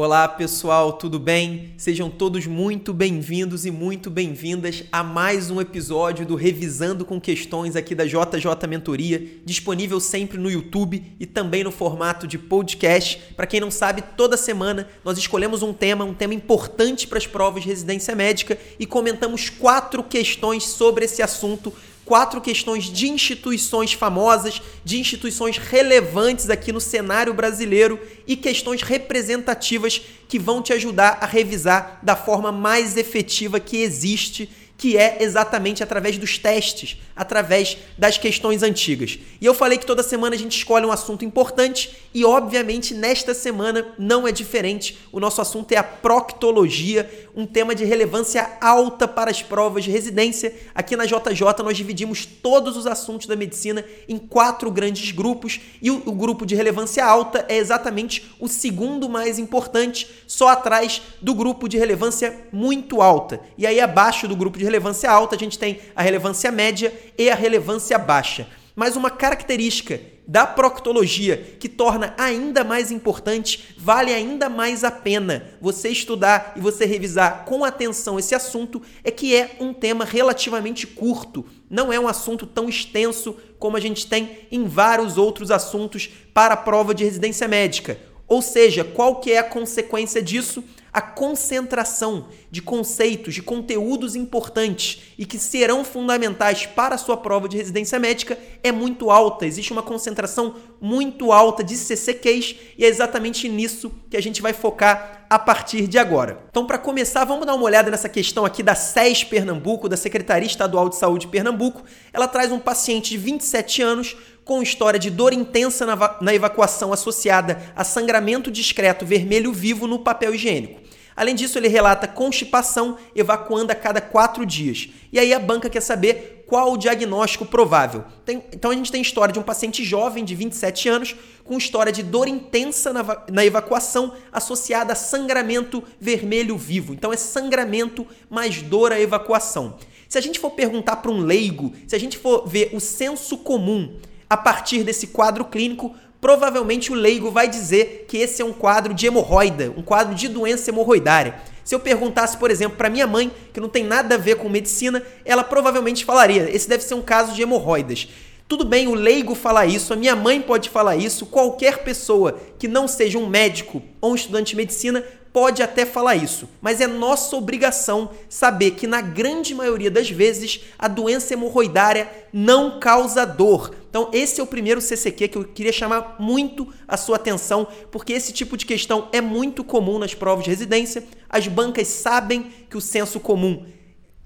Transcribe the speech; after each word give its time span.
Olá 0.00 0.28
pessoal, 0.28 0.92
tudo 0.92 1.18
bem? 1.18 1.74
Sejam 1.76 2.08
todos 2.08 2.46
muito 2.46 2.94
bem-vindos 2.94 3.66
e 3.66 3.70
muito 3.72 4.08
bem-vindas 4.08 4.84
a 4.92 5.02
mais 5.02 5.50
um 5.50 5.60
episódio 5.60 6.24
do 6.24 6.36
Revisando 6.36 7.04
com 7.04 7.20
Questões 7.20 7.74
aqui 7.74 7.96
da 7.96 8.04
JJ 8.06 8.68
Mentoria, 8.68 9.20
disponível 9.44 9.98
sempre 9.98 10.38
no 10.38 10.48
YouTube 10.48 11.02
e 11.18 11.26
também 11.26 11.64
no 11.64 11.72
formato 11.72 12.28
de 12.28 12.38
podcast. 12.38 13.20
Para 13.34 13.48
quem 13.48 13.58
não 13.58 13.72
sabe, 13.72 14.04
toda 14.16 14.36
semana 14.36 14.88
nós 15.04 15.18
escolhemos 15.18 15.64
um 15.64 15.72
tema, 15.72 16.04
um 16.04 16.14
tema 16.14 16.32
importante 16.32 17.08
para 17.08 17.18
as 17.18 17.26
provas 17.26 17.64
de 17.64 17.68
residência 17.68 18.14
médica 18.14 18.56
e 18.78 18.86
comentamos 18.86 19.50
quatro 19.50 20.04
questões 20.04 20.62
sobre 20.62 21.06
esse 21.06 21.22
assunto 21.22 21.72
quatro 22.08 22.40
questões 22.40 22.84
de 22.84 23.06
instituições 23.06 23.92
famosas, 23.92 24.62
de 24.82 24.98
instituições 24.98 25.58
relevantes 25.58 26.48
aqui 26.48 26.72
no 26.72 26.80
cenário 26.80 27.34
brasileiro 27.34 28.00
e 28.26 28.34
questões 28.34 28.80
representativas 28.80 30.00
que 30.26 30.38
vão 30.38 30.62
te 30.62 30.72
ajudar 30.72 31.18
a 31.20 31.26
revisar 31.26 32.00
da 32.02 32.16
forma 32.16 32.50
mais 32.50 32.96
efetiva 32.96 33.60
que 33.60 33.76
existe 33.76 34.50
que 34.78 34.96
é 34.96 35.18
exatamente 35.20 35.82
através 35.82 36.16
dos 36.16 36.38
testes, 36.38 36.96
através 37.16 37.76
das 37.98 38.16
questões 38.16 38.62
antigas. 38.62 39.18
E 39.40 39.44
eu 39.44 39.52
falei 39.52 39.76
que 39.76 39.84
toda 39.84 40.04
semana 40.04 40.36
a 40.36 40.38
gente 40.38 40.56
escolhe 40.56 40.86
um 40.86 40.92
assunto 40.92 41.24
importante 41.24 41.96
e, 42.14 42.24
obviamente, 42.24 42.94
nesta 42.94 43.34
semana 43.34 43.88
não 43.98 44.26
é 44.26 44.30
diferente. 44.30 44.96
O 45.10 45.18
nosso 45.18 45.40
assunto 45.40 45.72
é 45.72 45.76
a 45.76 45.82
proctologia, 45.82 47.28
um 47.34 47.44
tema 47.44 47.74
de 47.74 47.84
relevância 47.84 48.56
alta 48.60 49.08
para 49.08 49.32
as 49.32 49.42
provas 49.42 49.82
de 49.82 49.90
residência. 49.90 50.54
Aqui 50.72 50.94
na 50.94 51.06
JJ 51.06 51.42
nós 51.64 51.76
dividimos 51.76 52.24
todos 52.24 52.76
os 52.76 52.86
assuntos 52.86 53.26
da 53.26 53.34
medicina 53.34 53.84
em 54.08 54.16
quatro 54.16 54.70
grandes 54.70 55.10
grupos 55.10 55.60
e 55.82 55.90
o, 55.90 56.02
o 56.06 56.12
grupo 56.12 56.46
de 56.46 56.54
relevância 56.54 57.04
alta 57.04 57.44
é 57.48 57.56
exatamente 57.56 58.30
o 58.38 58.46
segundo 58.46 59.08
mais 59.08 59.40
importante, 59.40 60.08
só 60.28 60.48
atrás 60.48 61.02
do 61.20 61.34
grupo 61.34 61.68
de 61.68 61.76
relevância 61.78 62.46
muito 62.52 63.02
alta. 63.02 63.40
E 63.58 63.66
aí 63.66 63.80
abaixo 63.80 64.28
do 64.28 64.36
grupo 64.36 64.56
de 64.56 64.67
relevância 64.68 65.10
alta, 65.10 65.34
a 65.34 65.38
gente 65.38 65.58
tem 65.58 65.80
a 65.96 66.02
relevância 66.02 66.52
média 66.52 66.92
e 67.16 67.28
a 67.30 67.34
relevância 67.34 67.98
baixa. 67.98 68.46
Mas 68.76 68.94
uma 68.94 69.10
característica 69.10 70.00
da 70.28 70.46
proctologia 70.46 71.38
que 71.58 71.70
torna 71.70 72.14
ainda 72.18 72.62
mais 72.62 72.92
importante, 72.92 73.74
vale 73.78 74.12
ainda 74.12 74.50
mais 74.50 74.84
a 74.84 74.90
pena 74.90 75.54
você 75.58 75.88
estudar 75.88 76.52
e 76.54 76.60
você 76.60 76.84
revisar 76.84 77.46
com 77.46 77.64
atenção 77.64 78.18
esse 78.18 78.34
assunto, 78.34 78.82
é 79.02 79.10
que 79.10 79.34
é 79.34 79.56
um 79.58 79.72
tema 79.72 80.04
relativamente 80.04 80.86
curto, 80.86 81.46
não 81.68 81.90
é 81.90 81.98
um 81.98 82.06
assunto 82.06 82.46
tão 82.46 82.68
extenso 82.68 83.34
como 83.58 83.76
a 83.76 83.80
gente 83.80 84.06
tem 84.06 84.46
em 84.52 84.66
vários 84.66 85.16
outros 85.16 85.50
assuntos 85.50 86.10
para 86.34 86.52
a 86.54 86.58
prova 86.58 86.94
de 86.94 87.04
residência 87.04 87.48
médica. 87.48 87.98
Ou 88.28 88.42
seja, 88.42 88.84
qual 88.84 89.16
que 89.16 89.32
é 89.32 89.38
a 89.38 89.44
consequência 89.44 90.22
disso? 90.22 90.62
a 90.92 91.00
concentração 91.00 92.28
de 92.50 92.62
conceitos, 92.62 93.34
de 93.34 93.42
conteúdos 93.42 94.16
importantes 94.16 95.12
e 95.18 95.26
que 95.26 95.38
serão 95.38 95.84
fundamentais 95.84 96.64
para 96.64 96.94
a 96.94 96.98
sua 96.98 97.16
prova 97.16 97.48
de 97.48 97.56
residência 97.56 97.98
médica 97.98 98.38
é 98.62 98.72
muito 98.72 99.10
alta. 99.10 99.46
Existe 99.46 99.72
uma 99.72 99.82
concentração 99.82 100.54
muito 100.80 101.32
alta 101.32 101.62
de 101.62 101.76
CCQs 101.76 102.56
e 102.78 102.84
é 102.84 102.88
exatamente 102.88 103.48
nisso 103.48 103.92
que 104.08 104.16
a 104.16 104.22
gente 104.22 104.40
vai 104.40 104.52
focar 104.52 105.26
a 105.28 105.38
partir 105.38 105.86
de 105.86 105.98
agora. 105.98 106.42
Então, 106.48 106.66
para 106.66 106.78
começar, 106.78 107.24
vamos 107.24 107.46
dar 107.46 107.54
uma 107.54 107.64
olhada 107.64 107.90
nessa 107.90 108.08
questão 108.08 108.46
aqui 108.46 108.62
da 108.62 108.74
SES 108.74 109.24
Pernambuco, 109.24 109.88
da 109.88 109.96
Secretaria 109.96 110.46
Estadual 110.46 110.88
de 110.88 110.96
Saúde 110.96 111.26
de 111.26 111.32
Pernambuco. 111.32 111.84
Ela 112.12 112.26
traz 112.26 112.50
um 112.50 112.58
paciente 112.58 113.10
de 113.10 113.18
27 113.18 113.82
anos 113.82 114.16
com 114.42 114.62
história 114.62 114.98
de 114.98 115.10
dor 115.10 115.34
intensa 115.34 115.84
na, 115.84 116.16
na 116.22 116.34
evacuação 116.34 116.90
associada 116.90 117.60
a 117.76 117.84
sangramento 117.84 118.50
discreto 118.50 119.04
vermelho 119.04 119.52
vivo 119.52 119.86
no 119.86 119.98
papel 119.98 120.34
higiênico. 120.34 120.87
Além 121.18 121.34
disso, 121.34 121.58
ele 121.58 121.66
relata 121.66 122.06
constipação 122.06 122.96
evacuando 123.12 123.72
a 123.72 123.74
cada 123.74 124.00
quatro 124.00 124.46
dias. 124.46 124.88
E 125.12 125.18
aí 125.18 125.34
a 125.34 125.40
banca 125.40 125.68
quer 125.68 125.80
saber 125.80 126.44
qual 126.46 126.72
o 126.72 126.76
diagnóstico 126.76 127.44
provável. 127.44 128.04
Tem, 128.24 128.40
então 128.52 128.70
a 128.70 128.74
gente 128.74 128.92
tem 128.92 129.02
história 129.02 129.32
de 129.32 129.38
um 129.40 129.42
paciente 129.42 129.82
jovem 129.82 130.24
de 130.24 130.36
27 130.36 130.88
anos 130.88 131.16
com 131.42 131.58
história 131.58 131.90
de 131.90 132.04
dor 132.04 132.28
intensa 132.28 132.92
na, 132.92 133.04
na 133.32 133.44
evacuação 133.44 134.12
associada 134.30 134.92
a 134.92 134.96
sangramento 134.96 135.82
vermelho 135.98 136.56
vivo. 136.56 136.94
Então 136.94 137.12
é 137.12 137.16
sangramento 137.16 138.06
mais 138.30 138.62
dor 138.62 138.92
à 138.92 139.00
evacuação. 139.00 139.76
Se 140.08 140.18
a 140.18 140.20
gente 140.20 140.38
for 140.38 140.52
perguntar 140.52 140.96
para 140.96 141.10
um 141.10 141.18
leigo, 141.18 141.72
se 141.88 141.96
a 141.96 141.98
gente 141.98 142.16
for 142.16 142.46
ver 142.46 142.70
o 142.72 142.78
senso 142.78 143.38
comum 143.38 143.98
a 144.30 144.36
partir 144.36 144.84
desse 144.84 145.08
quadro 145.08 145.44
clínico, 145.44 145.96
provavelmente 146.20 146.92
o 146.92 146.94
leigo 146.94 147.30
vai 147.30 147.48
dizer 147.48 148.06
que 148.08 148.16
esse 148.16 148.42
é 148.42 148.44
um 148.44 148.52
quadro 148.52 148.92
de 148.92 149.06
hemorroida, 149.06 149.72
um 149.76 149.82
quadro 149.82 150.14
de 150.14 150.28
doença 150.28 150.70
hemorroidária. 150.70 151.36
Se 151.64 151.74
eu 151.74 151.80
perguntasse, 151.80 152.36
por 152.36 152.50
exemplo, 152.50 152.78
para 152.78 152.88
minha 152.88 153.06
mãe, 153.06 153.30
que 153.52 153.60
não 153.60 153.68
tem 153.68 153.84
nada 153.84 154.14
a 154.14 154.18
ver 154.18 154.36
com 154.36 154.48
medicina, 154.48 155.02
ela 155.24 155.44
provavelmente 155.44 156.04
falaria: 156.04 156.48
esse 156.50 156.68
deve 156.68 156.82
ser 156.82 156.94
um 156.94 157.02
caso 157.02 157.34
de 157.34 157.42
hemorroidas. 157.42 158.08
Tudo 158.48 158.64
bem 158.64 158.88
o 158.88 158.94
leigo 158.94 159.34
falar 159.34 159.66
isso, 159.66 159.92
a 159.92 159.96
minha 159.96 160.16
mãe 160.16 160.40
pode 160.40 160.70
falar 160.70 160.96
isso, 160.96 161.26
qualquer 161.26 161.84
pessoa 161.84 162.40
que 162.58 162.66
não 162.66 162.88
seja 162.88 163.18
um 163.18 163.28
médico 163.28 163.82
ou 164.00 164.12
um 164.12 164.14
estudante 164.14 164.52
de 164.52 164.56
medicina 164.56 165.04
pode 165.34 165.62
até 165.62 165.84
falar 165.84 166.16
isso, 166.16 166.48
mas 166.60 166.80
é 166.80 166.86
nossa 166.86 167.36
obrigação 167.36 168.10
saber 168.26 168.70
que 168.70 168.86
na 168.86 169.02
grande 169.02 169.54
maioria 169.54 169.90
das 169.90 170.10
vezes 170.10 170.62
a 170.78 170.88
doença 170.88 171.34
hemorroidária 171.34 172.10
não 172.32 172.80
causa 172.80 173.26
dor. 173.26 173.74
Então, 173.88 174.10
esse 174.12 174.40
é 174.40 174.42
o 174.42 174.46
primeiro 174.46 174.80
CCQ 174.80 175.28
que 175.28 175.38
eu 175.38 175.44
queria 175.44 175.72
chamar 175.72 176.16
muito 176.18 176.72
a 176.86 176.96
sua 176.96 177.16
atenção, 177.16 177.66
porque 177.90 178.12
esse 178.12 178.32
tipo 178.32 178.56
de 178.56 178.66
questão 178.66 179.08
é 179.12 179.20
muito 179.20 179.64
comum 179.64 179.98
nas 179.98 180.14
provas 180.14 180.44
de 180.44 180.50
residência. 180.50 181.04
As 181.28 181.48
bancas 181.48 181.88
sabem 181.88 182.46
que 182.68 182.76
o 182.76 182.80
senso 182.80 183.18
comum 183.18 183.64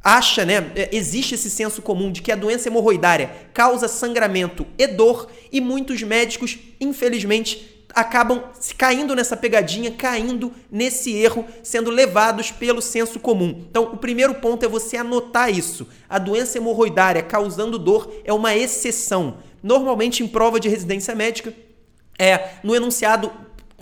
acha, 0.03 0.45
né? 0.45 0.73
É, 0.75 0.91
existe 0.93 1.35
esse 1.35 1.49
senso 1.49 1.81
comum 1.81 2.11
de 2.11 2.23
que 2.23 2.33
a 2.33 2.37
doença 2.37 2.69
hemorroidária 2.69 3.31
causa 3.55 3.87
sangramento 3.87 4.67
e 4.77 4.87
dor, 4.87 5.29
e 5.53 5.61
muitos 5.61 6.03
médicos, 6.03 6.59
infelizmente, 6.81 7.73
acabam 7.95 8.43
caindo 8.77 9.15
nessa 9.15 9.37
pegadinha, 9.37 9.91
caindo 9.91 10.53
nesse 10.71 11.13
erro, 11.15 11.47
sendo 11.63 11.91
levados 11.91 12.51
pelo 12.51 12.81
senso 12.81 13.21
comum. 13.21 13.65
Então, 13.71 13.85
o 13.93 13.97
primeiro 13.97 14.35
ponto 14.35 14.65
é 14.65 14.69
você 14.69 14.97
anotar 14.97 15.51
isso. 15.51 15.87
A 16.09 16.19
doença 16.19 16.59
hemorroidária 16.59 17.23
causando 17.23 17.79
dor 17.79 18.13
é 18.25 18.33
uma 18.33 18.57
exceção. 18.57 19.37
Normalmente, 19.63 20.23
em 20.23 20.27
prova 20.27 20.59
de 20.59 20.69
residência 20.69 21.15
médica, 21.15 21.55
é 22.19 22.51
no 22.63 22.75
enunciado 22.75 23.31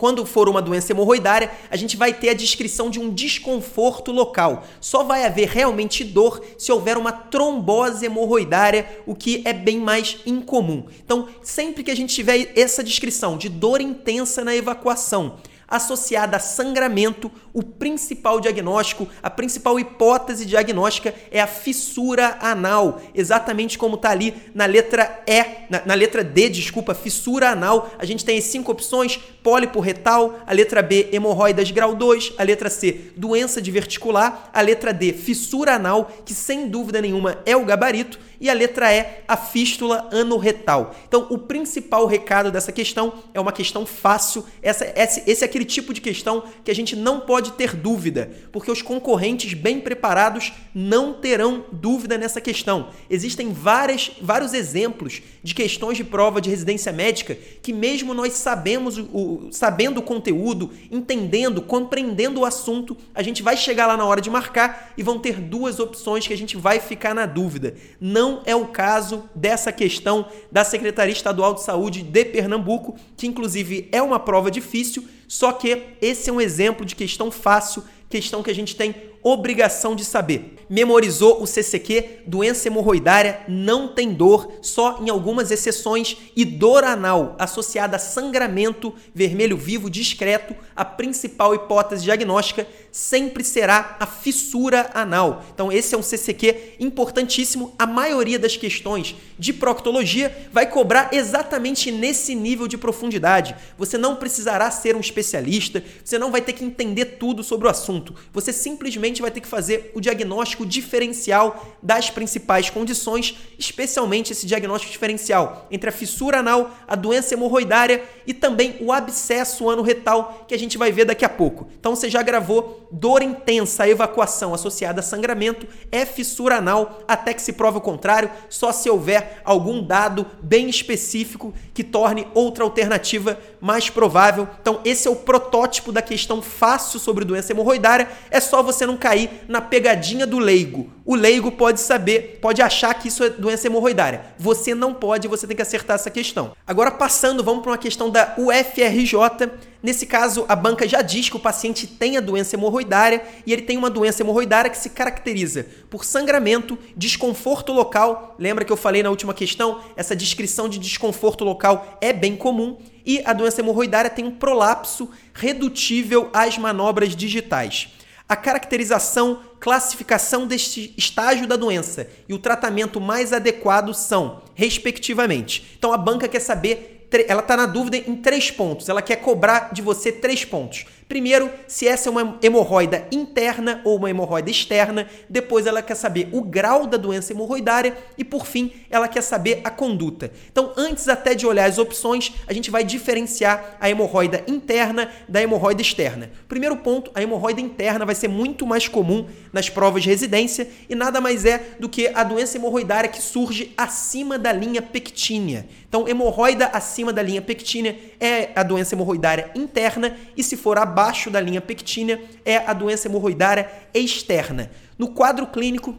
quando 0.00 0.24
for 0.24 0.48
uma 0.48 0.62
doença 0.62 0.92
hemorroidária, 0.92 1.50
a 1.70 1.76
gente 1.76 1.94
vai 1.94 2.14
ter 2.14 2.30
a 2.30 2.34
descrição 2.34 2.88
de 2.88 2.98
um 2.98 3.12
desconforto 3.12 4.10
local. 4.10 4.64
Só 4.80 5.04
vai 5.04 5.26
haver 5.26 5.46
realmente 5.46 6.02
dor 6.02 6.42
se 6.56 6.72
houver 6.72 6.96
uma 6.96 7.12
trombose 7.12 8.06
hemorroidária, 8.06 8.88
o 9.04 9.14
que 9.14 9.42
é 9.44 9.52
bem 9.52 9.78
mais 9.78 10.16
incomum. 10.24 10.86
Então, 11.04 11.28
sempre 11.42 11.84
que 11.84 11.90
a 11.90 11.94
gente 11.94 12.14
tiver 12.14 12.50
essa 12.56 12.82
descrição 12.82 13.36
de 13.36 13.50
dor 13.50 13.82
intensa 13.82 14.42
na 14.42 14.56
evacuação, 14.56 15.36
associada 15.70 16.36
a 16.36 16.40
sangramento, 16.40 17.30
o 17.52 17.62
principal 17.62 18.40
diagnóstico, 18.40 19.08
a 19.22 19.30
principal 19.30 19.78
hipótese 19.78 20.44
diagnóstica 20.44 21.14
é 21.30 21.40
a 21.40 21.46
fissura 21.46 22.36
anal, 22.40 23.00
exatamente 23.14 23.78
como 23.78 23.94
está 23.94 24.10
ali 24.10 24.34
na 24.52 24.66
letra 24.66 25.22
E, 25.26 25.44
na, 25.70 25.82
na, 25.86 25.94
letra 25.94 26.24
D, 26.24 26.48
desculpa, 26.48 26.92
fissura 26.94 27.50
anal. 27.50 27.90
A 27.98 28.04
gente 28.04 28.24
tem 28.24 28.36
as 28.36 28.44
cinco 28.44 28.72
opções: 28.72 29.18
pólipo 29.42 29.78
retal, 29.78 30.40
a 30.46 30.52
letra 30.52 30.82
B, 30.82 31.08
hemorroidas 31.12 31.70
grau 31.70 31.94
2, 31.94 32.34
a 32.36 32.42
letra 32.42 32.68
C, 32.68 33.12
doença 33.16 33.62
diverticular, 33.62 34.50
a 34.52 34.60
letra 34.60 34.92
D, 34.92 35.12
fissura 35.12 35.76
anal, 35.76 36.10
que 36.24 36.34
sem 36.34 36.68
dúvida 36.68 37.00
nenhuma 37.00 37.38
é 37.46 37.56
o 37.56 37.64
gabarito 37.64 38.18
e 38.40 38.48
a 38.48 38.54
letra 38.54 38.92
E, 38.92 39.06
a 39.28 39.36
fístula 39.36 40.08
anorretal. 40.10 40.94
Então, 41.06 41.26
o 41.28 41.38
principal 41.38 42.06
recado 42.06 42.50
dessa 42.50 42.72
questão 42.72 43.12
é 43.34 43.40
uma 43.40 43.52
questão 43.52 43.84
fácil. 43.84 44.44
Essa, 44.62 44.90
esse, 44.96 45.22
esse 45.26 45.44
é 45.44 45.46
aquele 45.46 45.64
tipo 45.64 45.92
de 45.92 46.00
questão 46.00 46.44
que 46.64 46.70
a 46.70 46.74
gente 46.74 46.96
não 46.96 47.20
pode 47.20 47.52
ter 47.52 47.76
dúvida, 47.76 48.30
porque 48.50 48.70
os 48.70 48.80
concorrentes 48.80 49.52
bem 49.52 49.80
preparados 49.80 50.52
não 50.74 51.12
terão 51.12 51.66
dúvida 51.70 52.16
nessa 52.16 52.40
questão. 52.40 52.88
Existem 53.10 53.52
várias, 53.52 54.12
vários 54.22 54.54
exemplos 54.54 55.20
de 55.42 55.54
questões 55.54 55.96
de 55.96 56.04
prova 56.04 56.40
de 56.40 56.48
residência 56.48 56.92
médica 56.92 57.36
que, 57.62 57.72
mesmo 57.72 58.14
nós 58.14 58.32
sabemos 58.34 58.96
o, 58.98 59.48
sabendo 59.50 60.00
o 60.00 60.02
conteúdo, 60.02 60.70
entendendo, 60.90 61.60
compreendendo 61.60 62.40
o 62.40 62.44
assunto, 62.44 62.96
a 63.14 63.22
gente 63.22 63.42
vai 63.42 63.56
chegar 63.56 63.86
lá 63.86 63.96
na 63.96 64.04
hora 64.04 64.20
de 64.20 64.30
marcar 64.30 64.92
e 64.96 65.02
vão 65.02 65.18
ter 65.18 65.40
duas 65.40 65.78
opções 65.78 66.26
que 66.26 66.32
a 66.32 66.36
gente 66.36 66.56
vai 66.56 66.80
ficar 66.80 67.14
na 67.14 67.26
dúvida. 67.26 67.74
Não 68.00 68.29
não 68.30 68.42
é 68.46 68.54
o 68.54 68.68
caso 68.68 69.28
dessa 69.34 69.72
questão 69.72 70.26
da 70.50 70.64
Secretaria 70.64 71.12
Estadual 71.12 71.54
de 71.54 71.62
Saúde 71.62 72.02
de 72.02 72.24
Pernambuco, 72.24 72.96
que 73.16 73.26
inclusive 73.26 73.88
é 73.90 74.00
uma 74.00 74.20
prova 74.20 74.50
difícil, 74.50 75.04
só 75.26 75.52
que 75.52 75.86
esse 76.00 76.30
é 76.30 76.32
um 76.32 76.40
exemplo 76.40 76.84
de 76.84 76.94
questão 76.94 77.30
fácil, 77.30 77.82
questão 78.08 78.42
que 78.42 78.50
a 78.50 78.54
gente 78.54 78.76
tem 78.76 78.94
obrigação 79.22 79.94
de 79.94 80.04
saber. 80.04 80.56
Memorizou 80.68 81.42
o 81.42 81.46
CCQ? 81.46 82.20
Doença 82.26 82.68
hemorroidária 82.68 83.40
não 83.48 83.88
tem 83.88 84.12
dor, 84.12 84.52
só 84.62 84.98
em 85.02 85.10
algumas 85.10 85.50
exceções, 85.50 86.16
e 86.36 86.44
dor 86.44 86.84
anal 86.84 87.34
associada 87.38 87.96
a 87.96 87.98
sangramento 87.98 88.94
vermelho 89.12 89.56
vivo 89.56 89.90
discreto, 89.90 90.54
a 90.76 90.84
principal 90.84 91.54
hipótese 91.54 92.04
diagnóstica 92.04 92.66
sempre 92.92 93.42
será 93.42 93.96
a 93.98 94.06
fissura 94.06 94.90
anal. 94.94 95.44
Então, 95.52 95.72
esse 95.72 95.94
é 95.94 95.98
um 95.98 96.02
CCQ 96.02 96.76
importantíssimo. 96.78 97.74
A 97.78 97.86
maioria 97.86 98.38
das 98.38 98.56
questões 98.56 99.16
de 99.38 99.52
proctologia 99.52 100.48
vai 100.52 100.66
cobrar 100.66 101.10
exatamente 101.12 101.90
nesse 101.90 102.34
nível 102.34 102.68
de 102.68 102.78
profundidade. 102.78 103.56
Você 103.76 103.98
não 103.98 104.16
precisará 104.16 104.70
ser 104.70 104.94
um 104.94 105.00
especialista, 105.00 105.82
você 106.04 106.18
não 106.18 106.30
vai 106.30 106.40
ter 106.40 106.52
que 106.52 106.64
entender 106.64 107.16
tudo 107.18 107.42
sobre 107.42 107.66
o 107.66 107.70
assunto. 107.70 108.14
Você 108.32 108.52
simplesmente 108.52 109.09
vai 109.18 109.30
ter 109.30 109.40
que 109.40 109.48
fazer 109.48 109.90
o 109.94 110.00
diagnóstico 110.00 110.66
diferencial 110.66 111.66
das 111.82 112.10
principais 112.10 112.68
condições, 112.68 113.36
especialmente 113.58 114.32
esse 114.32 114.46
diagnóstico 114.46 114.92
diferencial 114.92 115.66
entre 115.70 115.88
a 115.88 115.92
fissura 115.92 116.40
anal, 116.40 116.70
a 116.86 116.94
doença 116.94 117.32
hemorroidária 117.32 118.04
e 118.26 118.34
também 118.34 118.76
o 118.80 118.92
abscesso 118.92 119.70
anorretal, 119.70 120.44
que 120.46 120.54
a 120.54 120.58
gente 120.58 120.76
vai 120.76 120.92
ver 120.92 121.06
daqui 121.06 121.24
a 121.24 121.28
pouco. 121.28 121.68
Então, 121.78 121.96
você 121.96 122.10
já 122.10 122.22
gravou 122.22 122.86
dor 122.90 123.22
intensa, 123.22 123.88
evacuação 123.88 124.52
associada 124.52 125.00
a 125.00 125.02
sangramento, 125.02 125.66
é 125.90 126.04
fissura 126.04 126.56
anal, 126.56 127.02
até 127.08 127.32
que 127.32 127.40
se 127.40 127.52
prove 127.52 127.78
o 127.78 127.80
contrário, 127.80 128.30
só 128.48 128.72
se 128.72 128.90
houver 128.90 129.40
algum 129.44 129.82
dado 129.82 130.26
bem 130.42 130.68
específico 130.68 131.54
que 131.72 131.84
torne 131.84 132.26
outra 132.34 132.64
alternativa 132.64 133.38
mais 133.60 133.88
provável. 133.88 134.48
Então, 134.60 134.80
esse 134.84 135.08
é 135.08 135.10
o 135.10 135.16
protótipo 135.16 135.92
da 135.92 136.02
questão 136.02 136.42
fácil 136.42 136.98
sobre 136.98 137.24
doença 137.24 137.52
hemorroidária, 137.52 138.08
é 138.30 138.40
só 138.40 138.62
você 138.62 138.84
não 138.84 138.96
cair 139.00 139.30
na 139.48 139.60
pegadinha 139.60 140.26
do 140.26 140.38
leigo. 140.38 140.92
O 141.04 141.16
leigo 141.16 141.50
pode 141.50 141.80
saber, 141.80 142.38
pode 142.40 142.62
achar 142.62 142.94
que 142.94 143.08
isso 143.08 143.24
é 143.24 143.30
doença 143.30 143.66
hemorroidária. 143.66 144.26
Você 144.38 144.74
não 144.76 144.94
pode, 144.94 145.26
você 145.26 145.46
tem 145.46 145.56
que 145.56 145.62
acertar 145.62 145.96
essa 145.96 146.10
questão. 146.10 146.52
Agora, 146.64 146.92
passando, 146.92 147.42
vamos 147.42 147.62
para 147.62 147.72
uma 147.72 147.78
questão 147.78 148.10
da 148.10 148.36
UFRJ. 148.38 149.50
Nesse 149.82 150.06
caso, 150.06 150.44
a 150.46 150.54
banca 150.54 150.86
já 150.86 151.00
diz 151.02 151.28
que 151.28 151.36
o 151.36 151.40
paciente 151.40 151.86
tem 151.86 152.16
a 152.16 152.20
doença 152.20 152.54
hemorroidária 152.54 153.24
e 153.46 153.52
ele 153.52 153.62
tem 153.62 153.78
uma 153.78 153.90
doença 153.90 154.22
hemorroidária 154.22 154.70
que 154.70 154.76
se 154.76 154.90
caracteriza 154.90 155.66
por 155.88 156.04
sangramento, 156.04 156.78
desconforto 156.94 157.72
local. 157.72 158.36
Lembra 158.38 158.64
que 158.64 158.72
eu 158.72 158.76
falei 158.76 159.02
na 159.02 159.10
última 159.10 159.34
questão? 159.34 159.80
Essa 159.96 160.14
descrição 160.14 160.68
de 160.68 160.78
desconforto 160.78 161.44
local 161.44 161.98
é 162.00 162.12
bem 162.12 162.36
comum 162.36 162.76
e 163.04 163.22
a 163.24 163.32
doença 163.32 163.60
hemorroidária 163.60 164.10
tem 164.10 164.24
um 164.24 164.30
prolapso 164.30 165.10
redutível 165.32 166.28
às 166.32 166.58
manobras 166.58 167.16
digitais. 167.16 167.88
A 168.30 168.36
caracterização, 168.36 169.40
classificação 169.58 170.46
deste 170.46 170.94
estágio 170.96 171.48
da 171.48 171.56
doença 171.56 172.08
e 172.28 172.32
o 172.32 172.38
tratamento 172.38 173.00
mais 173.00 173.32
adequado 173.32 173.92
são, 173.92 174.42
respectivamente. 174.54 175.74
Então 175.76 175.92
a 175.92 175.98
banca 175.98 176.28
quer 176.28 176.38
saber 176.38 177.08
ela 177.26 177.40
está 177.40 177.56
na 177.56 177.66
dúvida 177.66 177.96
em 177.96 178.14
três 178.14 178.52
pontos. 178.52 178.88
Ela 178.88 179.02
quer 179.02 179.16
cobrar 179.16 179.72
de 179.72 179.82
você 179.82 180.12
três 180.12 180.44
pontos. 180.44 180.86
Primeiro, 181.10 181.50
se 181.66 181.88
essa 181.88 182.08
é 182.08 182.12
uma 182.12 182.38
hemorroida 182.40 183.04
interna 183.10 183.80
ou 183.82 183.96
uma 183.96 184.08
hemorroida 184.08 184.48
externa. 184.48 185.08
Depois, 185.28 185.66
ela 185.66 185.82
quer 185.82 185.96
saber 185.96 186.28
o 186.30 186.40
grau 186.40 186.86
da 186.86 186.96
doença 186.96 187.32
hemorroidária. 187.32 187.98
E, 188.16 188.22
por 188.22 188.46
fim, 188.46 188.70
ela 188.88 189.08
quer 189.08 189.20
saber 189.20 189.60
a 189.64 189.70
conduta. 189.70 190.30
Então, 190.52 190.72
antes 190.76 191.08
até 191.08 191.34
de 191.34 191.48
olhar 191.48 191.68
as 191.68 191.78
opções, 191.78 192.32
a 192.46 192.52
gente 192.52 192.70
vai 192.70 192.84
diferenciar 192.84 193.76
a 193.80 193.90
hemorroida 193.90 194.44
interna 194.46 195.10
da 195.28 195.42
hemorroida 195.42 195.82
externa. 195.82 196.30
Primeiro 196.46 196.76
ponto, 196.76 197.10
a 197.12 197.20
hemorroida 197.20 197.60
interna 197.60 198.06
vai 198.06 198.14
ser 198.14 198.28
muito 198.28 198.64
mais 198.64 198.86
comum 198.86 199.26
nas 199.52 199.68
provas 199.68 200.04
de 200.04 200.08
residência 200.08 200.68
e 200.88 200.94
nada 200.94 201.20
mais 201.20 201.44
é 201.44 201.74
do 201.80 201.88
que 201.88 202.06
a 202.14 202.22
doença 202.22 202.56
hemorroidária 202.56 203.10
que 203.10 203.20
surge 203.20 203.74
acima 203.76 204.38
da 204.38 204.52
linha 204.52 204.80
pectínea. 204.80 205.66
Então, 205.88 206.06
hemorroida 206.06 206.66
acima 206.66 207.12
da 207.12 207.20
linha 207.20 207.42
pectínea 207.42 207.98
é 208.20 208.50
a 208.54 208.62
doença 208.62 208.94
hemorroidária 208.94 209.50
interna 209.56 210.16
e 210.36 210.44
se 210.44 210.56
for 210.56 210.78
abaixo 210.78 210.99
da 211.30 211.40
linha 211.40 211.60
pectínea 211.60 212.20
é 212.44 212.58
a 212.58 212.72
doença 212.72 213.08
hemorroidária 213.08 213.70
externa. 213.94 214.70
No 214.98 215.08
quadro 215.08 215.46
clínico, 215.46 215.96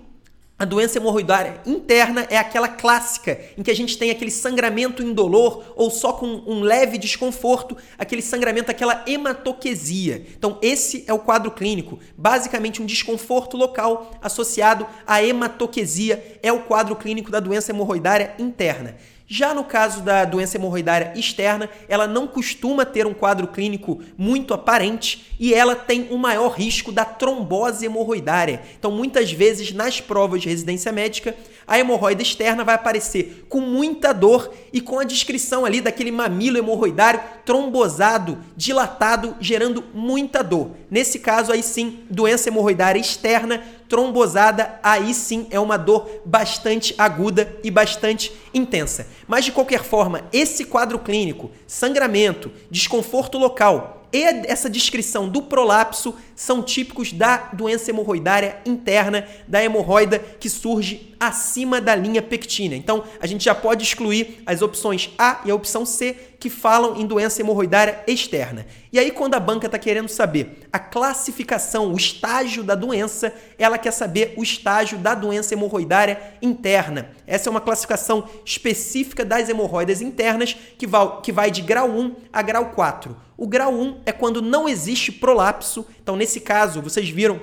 a 0.61 0.65
doença 0.65 0.99
hemorroidária 0.99 1.59
interna 1.65 2.27
é 2.29 2.37
aquela 2.37 2.67
clássica 2.67 3.39
em 3.57 3.63
que 3.63 3.71
a 3.71 3.75
gente 3.75 3.97
tem 3.97 4.11
aquele 4.11 4.29
sangramento 4.29 5.01
indolor 5.01 5.73
ou 5.75 5.89
só 5.89 6.13
com 6.13 6.27
um 6.27 6.61
leve 6.61 6.99
desconforto, 6.99 7.75
aquele 7.97 8.21
sangramento, 8.21 8.69
aquela 8.69 9.03
hematoquesia. 9.07 10.23
Então, 10.37 10.59
esse 10.61 11.03
é 11.07 11.13
o 11.13 11.17
quadro 11.17 11.49
clínico. 11.49 11.97
Basicamente, 12.15 12.79
um 12.79 12.85
desconforto 12.85 13.57
local 13.57 14.11
associado 14.21 14.85
à 15.07 15.23
hematoquesia 15.23 16.37
é 16.43 16.53
o 16.53 16.61
quadro 16.61 16.95
clínico 16.95 17.31
da 17.31 17.39
doença 17.39 17.71
hemorroidária 17.71 18.35
interna. 18.37 18.97
Já 19.33 19.53
no 19.53 19.63
caso 19.63 20.01
da 20.01 20.25
doença 20.25 20.57
hemorroidária 20.57 21.13
externa, 21.15 21.69
ela 21.87 22.05
não 22.05 22.27
costuma 22.27 22.83
ter 22.83 23.07
um 23.07 23.13
quadro 23.13 23.47
clínico 23.47 24.01
muito 24.17 24.53
aparente 24.53 25.25
e 25.39 25.53
ela 25.53 25.73
tem 25.73 26.09
o 26.11 26.17
maior 26.17 26.49
risco 26.49 26.91
da 26.91 27.05
trombose 27.05 27.85
hemorroidária. 27.85 28.61
Então, 28.77 28.91
muitas 28.91 29.31
vezes 29.31 29.71
nas 29.71 30.01
provas 30.01 30.41
de 30.41 30.49
residência 30.49 30.91
médica, 30.91 31.33
a 31.67 31.79
hemorroida 31.79 32.21
externa 32.21 32.63
vai 32.63 32.75
aparecer 32.75 33.45
com 33.47 33.59
muita 33.59 34.13
dor 34.13 34.53
e 34.73 34.81
com 34.81 34.99
a 34.99 35.03
descrição 35.03 35.65
ali 35.65 35.81
daquele 35.81 36.11
mamilo 36.11 36.57
hemorroidário 36.57 37.21
trombosado, 37.45 38.37
dilatado, 38.55 39.35
gerando 39.39 39.83
muita 39.93 40.43
dor. 40.43 40.71
Nesse 40.89 41.19
caso 41.19 41.51
aí 41.51 41.63
sim, 41.63 41.99
doença 42.09 42.49
hemorroidária 42.49 42.99
externa 42.99 43.63
trombosada, 43.87 44.79
aí 44.81 45.13
sim 45.13 45.47
é 45.51 45.59
uma 45.59 45.77
dor 45.77 46.09
bastante 46.25 46.95
aguda 46.97 47.57
e 47.63 47.69
bastante 47.69 48.31
intensa. 48.53 49.07
Mas 49.27 49.45
de 49.45 49.51
qualquer 49.51 49.83
forma, 49.83 50.23
esse 50.31 50.65
quadro 50.65 50.97
clínico, 50.99 51.51
sangramento, 51.67 52.51
desconforto 52.69 53.37
local, 53.37 54.00
e 54.13 54.23
essa 54.47 54.69
descrição 54.69 55.29
do 55.29 55.41
prolapso 55.41 56.13
são 56.35 56.61
típicos 56.61 57.13
da 57.13 57.49
doença 57.53 57.89
hemorroidária 57.91 58.57
interna, 58.65 59.27
da 59.47 59.63
hemorroida 59.63 60.19
que 60.19 60.49
surge 60.49 61.15
acima 61.19 61.79
da 61.79 61.95
linha 61.95 62.21
pectínea. 62.21 62.77
Então, 62.77 63.03
a 63.21 63.27
gente 63.27 63.45
já 63.45 63.55
pode 63.55 63.83
excluir 63.83 64.41
as 64.45 64.61
opções 64.61 65.11
A 65.17 65.41
e 65.45 65.51
a 65.51 65.55
opção 65.55 65.85
C 65.85 66.15
que 66.41 66.49
falam 66.49 66.99
em 66.99 67.05
doença 67.05 67.39
hemorroidária 67.39 68.03
externa. 68.07 68.65
E 68.91 68.97
aí, 68.97 69.11
quando 69.11 69.35
a 69.35 69.39
banca 69.39 69.67
está 69.67 69.77
querendo 69.77 70.09
saber 70.09 70.67
a 70.73 70.79
classificação, 70.79 71.93
o 71.93 71.95
estágio 71.95 72.63
da 72.63 72.73
doença, 72.73 73.31
ela 73.59 73.77
quer 73.77 73.91
saber 73.91 74.33
o 74.35 74.41
estágio 74.41 74.97
da 74.97 75.13
doença 75.13 75.53
hemorroidária 75.53 76.19
interna. 76.41 77.11
Essa 77.27 77.47
é 77.47 77.51
uma 77.51 77.61
classificação 77.61 78.27
específica 78.43 79.23
das 79.23 79.49
hemorroidas 79.49 80.01
internas 80.01 80.57
que 80.79 80.87
vai, 80.87 81.21
que 81.21 81.31
vai 81.31 81.51
de 81.51 81.61
grau 81.61 81.87
1 81.87 82.15
a 82.33 82.41
grau 82.41 82.71
4. 82.71 83.15
O 83.37 83.45
grau 83.45 83.71
1 83.71 84.01
é 84.07 84.11
quando 84.11 84.41
não 84.41 84.67
existe 84.67 85.11
prolapso. 85.11 85.85
Então, 86.01 86.15
nesse 86.15 86.39
caso, 86.39 86.81
vocês 86.81 87.07
viram 87.07 87.39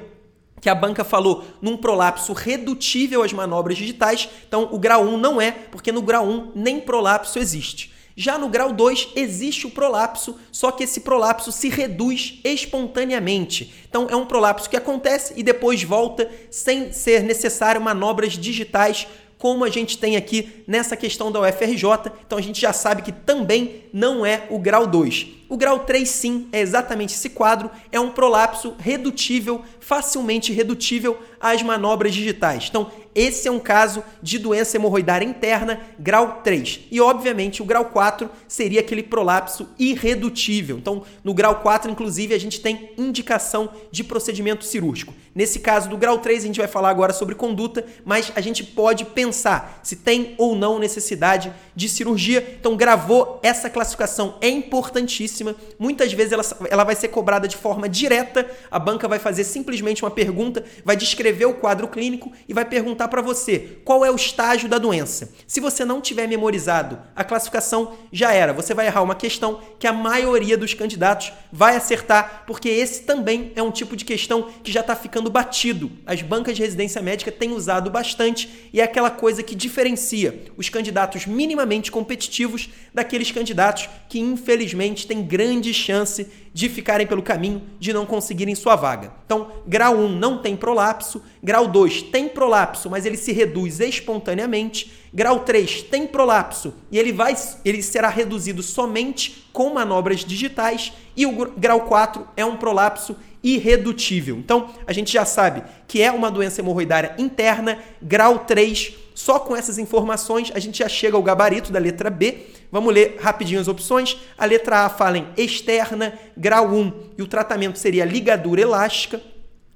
que 0.60 0.68
a 0.68 0.74
banca 0.74 1.04
falou 1.04 1.44
num 1.62 1.76
prolapso 1.76 2.32
redutível 2.32 3.22
às 3.22 3.32
manobras 3.32 3.78
digitais. 3.78 4.28
Então, 4.48 4.68
o 4.72 4.78
grau 4.78 5.04
1 5.04 5.16
não 5.16 5.40
é, 5.40 5.52
porque 5.52 5.92
no 5.92 6.02
grau 6.02 6.26
1 6.26 6.52
nem 6.56 6.80
prolapso 6.80 7.38
existe. 7.38 7.96
Já 8.20 8.36
no 8.36 8.48
grau 8.48 8.72
2 8.72 9.10
existe 9.14 9.64
o 9.68 9.70
prolapso, 9.70 10.36
só 10.50 10.72
que 10.72 10.82
esse 10.82 11.02
prolapso 11.02 11.52
se 11.52 11.68
reduz 11.68 12.40
espontaneamente. 12.42 13.72
Então 13.88 14.08
é 14.10 14.16
um 14.16 14.26
prolapso 14.26 14.68
que 14.68 14.76
acontece 14.76 15.34
e 15.36 15.42
depois 15.44 15.84
volta 15.84 16.28
sem 16.50 16.92
ser 16.92 17.22
necessário 17.22 17.80
manobras 17.80 18.32
digitais 18.32 19.06
como 19.38 19.64
a 19.64 19.70
gente 19.70 19.96
tem 19.98 20.16
aqui 20.16 20.64
nessa 20.66 20.96
questão 20.96 21.30
da 21.30 21.40
UFRJ. 21.40 22.10
Então 22.26 22.36
a 22.36 22.42
gente 22.42 22.60
já 22.60 22.72
sabe 22.72 23.02
que 23.02 23.12
também 23.12 23.84
não 23.92 24.26
é 24.26 24.48
o 24.50 24.58
grau 24.58 24.84
2. 24.84 25.28
O 25.48 25.56
grau 25.56 25.78
3, 25.78 26.06
sim, 26.06 26.48
é 26.52 26.60
exatamente 26.60 27.14
esse 27.14 27.30
quadro, 27.30 27.70
é 27.90 27.98
um 27.98 28.10
prolapso 28.10 28.74
redutível, 28.78 29.62
facilmente 29.80 30.52
redutível 30.52 31.18
às 31.40 31.62
manobras 31.62 32.12
digitais. 32.12 32.66
Então, 32.68 32.90
esse 33.18 33.48
é 33.48 33.50
um 33.50 33.58
caso 33.58 34.02
de 34.22 34.38
doença 34.38 34.76
hemorroidária 34.76 35.26
interna, 35.26 35.80
grau 35.98 36.40
3. 36.42 36.80
E, 36.90 37.00
obviamente, 37.00 37.62
o 37.62 37.64
grau 37.64 37.86
4 37.86 38.30
seria 38.46 38.80
aquele 38.80 39.02
prolapso 39.02 39.68
irredutível. 39.78 40.78
Então, 40.78 41.02
no 41.24 41.34
grau 41.34 41.56
4, 41.56 41.90
inclusive, 41.90 42.34
a 42.34 42.38
gente 42.38 42.60
tem 42.60 42.90
indicação 42.96 43.70
de 43.90 44.04
procedimento 44.04 44.64
cirúrgico. 44.64 45.14
Nesse 45.34 45.60
caso 45.60 45.88
do 45.88 45.96
grau 45.96 46.18
3, 46.18 46.42
a 46.42 46.46
gente 46.46 46.58
vai 46.58 46.68
falar 46.68 46.90
agora 46.90 47.12
sobre 47.12 47.34
conduta, 47.34 47.84
mas 48.04 48.32
a 48.34 48.40
gente 48.40 48.64
pode 48.64 49.04
pensar 49.04 49.80
se 49.82 49.96
tem 49.96 50.34
ou 50.38 50.56
não 50.56 50.78
necessidade 50.78 51.52
de 51.74 51.88
cirurgia. 51.88 52.56
Então, 52.58 52.76
gravou 52.76 53.38
essa 53.42 53.70
classificação, 53.70 54.36
é 54.40 54.48
importantíssima 54.48 55.54
Muitas 55.78 56.12
vezes 56.12 56.32
ela, 56.32 56.42
ela 56.70 56.84
vai 56.84 56.94
ser 56.94 57.08
cobrada 57.08 57.46
de 57.46 57.56
forma 57.56 57.88
direta, 57.88 58.48
a 58.70 58.78
banca 58.78 59.08
vai 59.08 59.18
fazer 59.18 59.44
simplesmente 59.44 60.04
uma 60.04 60.10
pergunta, 60.10 60.64
vai 60.84 60.96
descrever 60.96 61.46
o 61.46 61.54
quadro 61.54 61.88
clínico 61.88 62.32
e 62.48 62.54
vai 62.54 62.64
perguntar 62.64 63.07
perguntar 63.08 63.18
para 63.18 63.22
você 63.22 63.78
qual 63.84 64.04
é 64.04 64.10
o 64.10 64.14
estágio 64.14 64.68
da 64.68 64.78
doença. 64.78 65.32
Se 65.46 65.60
você 65.60 65.84
não 65.84 66.00
tiver 66.00 66.28
memorizado 66.28 66.98
a 67.16 67.24
classificação, 67.24 67.94
já 68.12 68.32
era. 68.32 68.52
Você 68.52 68.74
vai 68.74 68.86
errar 68.86 69.02
uma 69.02 69.14
questão 69.14 69.60
que 69.78 69.86
a 69.86 69.92
maioria 69.92 70.56
dos 70.56 70.74
candidatos 70.74 71.32
vai 71.50 71.76
acertar, 71.76 72.44
porque 72.46 72.68
esse 72.68 73.02
também 73.02 73.52
é 73.56 73.62
um 73.62 73.70
tipo 73.70 73.96
de 73.96 74.04
questão 74.04 74.50
que 74.62 74.70
já 74.70 74.80
está 74.80 74.94
ficando 74.94 75.30
batido. 75.30 75.90
As 76.06 76.22
bancas 76.22 76.56
de 76.56 76.62
residência 76.62 77.02
médica 77.02 77.32
têm 77.32 77.52
usado 77.52 77.90
bastante 77.90 78.68
e 78.72 78.80
é 78.80 78.84
aquela 78.84 79.10
coisa 79.10 79.42
que 79.42 79.54
diferencia 79.54 80.44
os 80.56 80.68
candidatos 80.68 81.26
minimamente 81.26 81.90
competitivos 81.90 82.68
daqueles 82.92 83.32
candidatos 83.32 83.88
que, 84.08 84.18
infelizmente, 84.18 85.06
têm 85.06 85.22
grande 85.22 85.72
chance 85.72 86.26
de 86.52 86.68
ficarem 86.68 87.06
pelo 87.06 87.22
caminho 87.22 87.62
de 87.78 87.92
não 87.92 88.06
conseguirem 88.06 88.54
sua 88.54 88.76
vaga. 88.76 89.12
Então, 89.24 89.48
grau 89.66 89.96
1 89.96 90.08
não 90.08 90.38
tem 90.38 90.56
prolapso, 90.56 91.22
grau 91.42 91.66
2 91.66 92.02
tem 92.02 92.28
prolapso, 92.28 92.90
mas 92.90 93.06
ele 93.06 93.16
se 93.16 93.32
reduz 93.32 93.80
espontaneamente, 93.80 94.92
grau 95.12 95.40
3 95.40 95.82
tem 95.82 96.06
prolapso 96.06 96.74
e 96.90 96.98
ele 96.98 97.12
vai 97.12 97.36
ele 97.64 97.82
será 97.82 98.08
reduzido 98.08 98.62
somente 98.62 99.48
com 99.52 99.72
manobras 99.74 100.24
digitais 100.24 100.92
e 101.16 101.26
o 101.26 101.32
grau 101.56 101.82
4 101.82 102.26
é 102.36 102.44
um 102.44 102.56
prolapso 102.56 103.16
irredutível. 103.42 104.36
Então, 104.36 104.70
a 104.86 104.92
gente 104.92 105.12
já 105.12 105.24
sabe 105.24 105.62
que 105.86 106.02
é 106.02 106.10
uma 106.10 106.30
doença 106.30 106.60
hemorroidária 106.60 107.14
interna, 107.18 107.78
grau 108.02 108.40
3. 108.40 108.94
Só 109.18 109.40
com 109.40 109.56
essas 109.56 109.78
informações 109.78 110.52
a 110.54 110.60
gente 110.60 110.78
já 110.78 110.88
chega 110.88 111.16
ao 111.16 111.22
gabarito 111.24 111.72
da 111.72 111.78
letra 111.80 112.08
B. 112.08 112.38
Vamos 112.70 112.94
ler 112.94 113.16
rapidinho 113.18 113.60
as 113.60 113.66
opções. 113.66 114.16
A 114.38 114.44
letra 114.44 114.84
A 114.84 114.88
fala 114.88 115.18
em 115.18 115.26
externa, 115.36 116.16
grau 116.36 116.68
1, 116.68 116.92
e 117.18 117.22
o 117.22 117.26
tratamento 117.26 117.80
seria 117.80 118.04
ligadura 118.04 118.60
elástica. 118.60 119.20